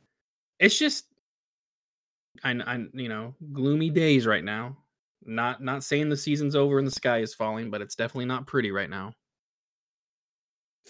it's 0.60 0.78
just 0.78 1.06
I, 2.42 2.52
I 2.52 2.84
you 2.92 3.08
know 3.08 3.34
gloomy 3.52 3.90
days 3.90 4.26
right 4.26 4.44
now. 4.44 4.76
Not 5.24 5.62
not 5.62 5.84
saying 5.84 6.08
the 6.08 6.16
season's 6.16 6.56
over 6.56 6.78
and 6.78 6.86
the 6.86 6.92
sky 6.92 7.18
is 7.18 7.34
falling 7.34 7.70
but 7.70 7.80
it's 7.80 7.94
definitely 7.94 8.26
not 8.26 8.46
pretty 8.46 8.70
right 8.70 8.90
now. 8.90 9.12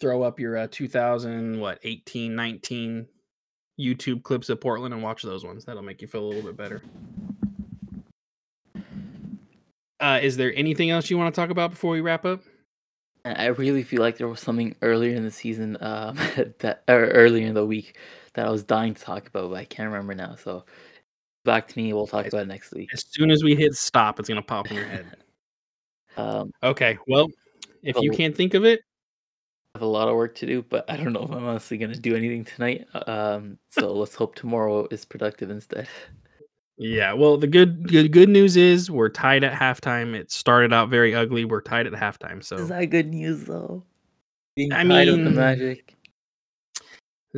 Throw 0.00 0.22
up 0.22 0.40
your 0.40 0.56
uh, 0.56 0.68
2000 0.70 1.60
what 1.60 1.78
18 1.82 2.34
19 2.34 3.06
youtube 3.78 4.22
clips 4.22 4.48
of 4.48 4.60
portland 4.60 4.94
and 4.94 5.02
watch 5.02 5.22
those 5.22 5.44
ones. 5.44 5.64
That'll 5.64 5.82
make 5.82 6.00
you 6.00 6.08
feel 6.08 6.24
a 6.24 6.26
little 6.26 6.42
bit 6.42 6.56
better. 6.56 6.82
Uh, 10.00 10.18
is 10.22 10.36
there 10.36 10.52
anything 10.54 10.90
else 10.90 11.08
you 11.08 11.16
want 11.16 11.34
to 11.34 11.40
talk 11.40 11.50
about 11.50 11.70
before 11.70 11.92
we 11.92 12.00
wrap 12.00 12.24
up? 12.24 12.42
I 13.24 13.46
really 13.46 13.82
feel 13.82 14.02
like 14.02 14.18
there 14.18 14.28
was 14.28 14.40
something 14.40 14.76
earlier 14.82 15.16
in 15.16 15.24
the 15.24 15.30
season, 15.30 15.78
um, 15.80 16.16
that 16.58 16.82
or 16.88 17.06
earlier 17.06 17.46
in 17.46 17.54
the 17.54 17.64
week 17.64 17.96
that 18.34 18.46
I 18.46 18.50
was 18.50 18.64
dying 18.64 18.92
to 18.94 19.02
talk 19.02 19.26
about, 19.28 19.48
but 19.48 19.56
I 19.56 19.64
can't 19.64 19.88
remember 19.88 20.14
now. 20.14 20.34
So 20.34 20.64
back 21.44 21.68
to 21.68 21.78
me. 21.78 21.92
We'll 21.92 22.06
talk 22.06 22.26
about 22.26 22.42
it 22.42 22.48
next 22.48 22.72
week. 22.72 22.88
as 22.92 23.04
soon 23.08 23.30
as 23.30 23.42
we 23.44 23.54
hit 23.54 23.74
stop 23.74 24.18
it's 24.18 24.28
going 24.28 24.40
to 24.40 24.46
pop 24.46 24.70
in 24.70 24.76
your 24.76 24.86
head 24.86 25.06
Um, 26.16 26.52
okay 26.62 26.96
well 27.08 27.28
if 27.82 27.96
you 28.00 28.10
can't 28.12 28.36
think 28.36 28.54
of 28.54 28.64
it 28.64 28.80
I 29.74 29.78
have 29.78 29.82
a 29.82 29.86
lot 29.86 30.06
of 30.06 30.14
work 30.14 30.36
to 30.36 30.46
do, 30.46 30.62
but 30.62 30.88
I 30.88 30.96
don't 30.96 31.12
know 31.12 31.24
if 31.24 31.32
I'm 31.32 31.44
honestly 31.44 31.76
gonna 31.78 31.96
do 31.96 32.14
anything 32.14 32.44
tonight. 32.44 32.86
Um, 33.08 33.58
so 33.70 33.92
let's 33.92 34.14
hope 34.14 34.36
tomorrow 34.36 34.86
is 34.92 35.04
productive 35.04 35.50
instead. 35.50 35.88
Yeah, 36.78 37.12
well, 37.14 37.36
the 37.36 37.48
good 37.48 37.88
good 37.88 38.12
good 38.12 38.28
news 38.28 38.56
is 38.56 38.88
we're 38.88 39.08
tied 39.08 39.42
at 39.42 39.52
halftime. 39.52 40.14
It 40.14 40.30
started 40.30 40.72
out 40.72 40.90
very 40.90 41.12
ugly. 41.12 41.44
We're 41.44 41.60
tied 41.60 41.88
at 41.88 41.92
halftime. 41.92 42.44
So 42.44 42.54
Is 42.56 42.68
that 42.68 42.84
good 42.90 43.08
news 43.12 43.46
though? 43.46 43.82
Being 44.54 44.72
I 44.72 44.84
with 44.84 45.06
the 45.06 45.16
mean- 45.16 45.34
Magic. 45.34 45.93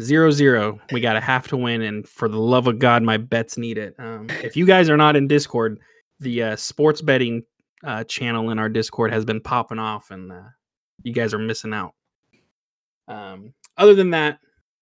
Zero 0.00 0.30
zero. 0.30 0.80
We 0.92 1.00
got 1.00 1.14
to 1.14 1.20
have 1.20 1.48
to 1.48 1.56
win, 1.56 1.82
and 1.82 2.08
for 2.08 2.28
the 2.28 2.38
love 2.38 2.66
of 2.66 2.78
God, 2.78 3.02
my 3.02 3.16
bets 3.16 3.56
need 3.56 3.78
it. 3.78 3.94
Um, 3.98 4.28
if 4.42 4.56
you 4.56 4.66
guys 4.66 4.88
are 4.90 4.96
not 4.96 5.16
in 5.16 5.28
Discord, 5.28 5.78
the 6.20 6.42
uh, 6.42 6.56
sports 6.56 7.00
betting 7.00 7.42
uh, 7.84 8.04
channel 8.04 8.50
in 8.50 8.58
our 8.58 8.68
Discord 8.68 9.12
has 9.12 9.24
been 9.24 9.40
popping 9.40 9.78
off, 9.78 10.10
and 10.10 10.32
uh, 10.32 10.42
you 11.02 11.12
guys 11.12 11.34
are 11.34 11.38
missing 11.38 11.72
out. 11.72 11.94
Um, 13.08 13.54
other 13.76 13.94
than 13.94 14.10
that, 14.10 14.38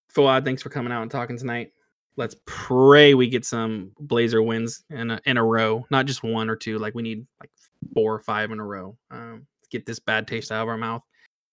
Fuad, 0.09 0.45
thanks 0.45 0.61
for 0.61 0.69
coming 0.69 0.91
out 0.91 1.01
and 1.01 1.11
talking 1.11 1.37
tonight. 1.37 1.71
Let's 2.17 2.35
pray 2.45 3.13
we 3.13 3.27
get 3.27 3.45
some 3.45 3.91
Blazer 3.99 4.41
wins 4.41 4.85
in 4.89 5.11
a, 5.11 5.19
in 5.25 5.37
a 5.37 5.43
row, 5.43 5.85
not 5.91 6.05
just 6.05 6.23
one 6.23 6.49
or 6.49 6.55
two. 6.55 6.77
Like 6.77 6.95
we 6.95 7.01
need 7.01 7.27
like 7.41 7.49
four 7.93 8.13
or 8.13 8.19
five 8.19 8.51
in 8.51 8.59
a 8.59 8.65
row. 8.65 8.97
Um, 9.11 9.45
get 9.69 9.85
this 9.85 9.99
bad 9.99 10.27
taste 10.27 10.51
out 10.51 10.63
of 10.63 10.69
our 10.69 10.77
mouth. 10.77 11.03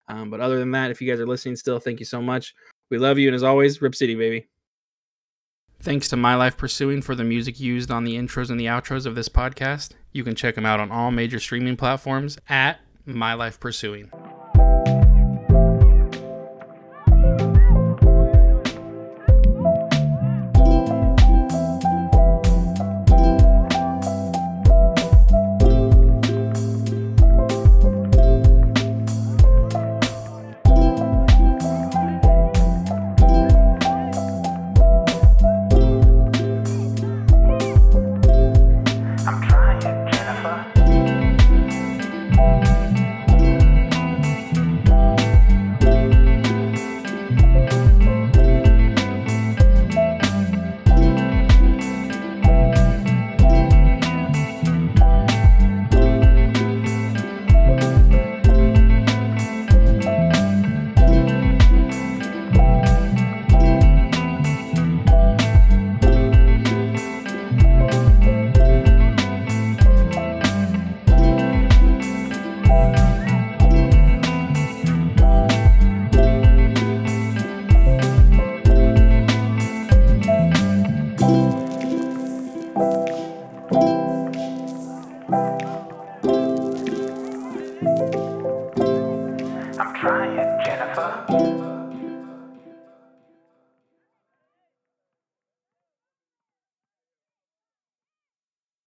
Um, 0.09 0.31
but 0.31 0.41
other 0.41 0.59
than 0.59 0.71
that, 0.73 0.91
if 0.91 1.01
you 1.01 1.11
guys 1.11 1.21
are 1.21 1.27
listening 1.27 1.57
still, 1.57 1.81
thank 1.81 1.99
you 1.99 2.07
so 2.07 2.23
much. 2.23 2.55
We 2.93 2.99
love 2.99 3.19
you, 3.19 3.27
and 3.27 3.35
as 3.35 3.43
always, 3.43 3.81
Rip 3.81 3.95
City, 3.95 4.15
baby. 4.15 4.49
Thanks 5.81 6.11
to 6.11 6.17
My 6.19 6.35
Life 6.35 6.59
Pursuing 6.59 7.01
for 7.01 7.15
the 7.15 7.25
music 7.25 7.59
used 7.59 7.91
on 7.91 8.05
the 8.05 8.17
intros 8.17 8.51
and 8.51 8.61
the 8.61 8.67
outros 8.67 9.07
of 9.07 9.15
this 9.15 9.31
podcast. 9.31 9.93
You 10.13 10.23
can 10.25 10.35
check 10.35 10.57
them 10.57 10.67
out 10.67 10.79
on 10.79 10.91
all 10.93 11.11
major 11.11 11.41
streaming 11.41 11.79
platforms 11.79 12.37
at 12.51 12.81
My 13.07 13.33
Life 13.33 13.59
Pursuing. 13.59 14.11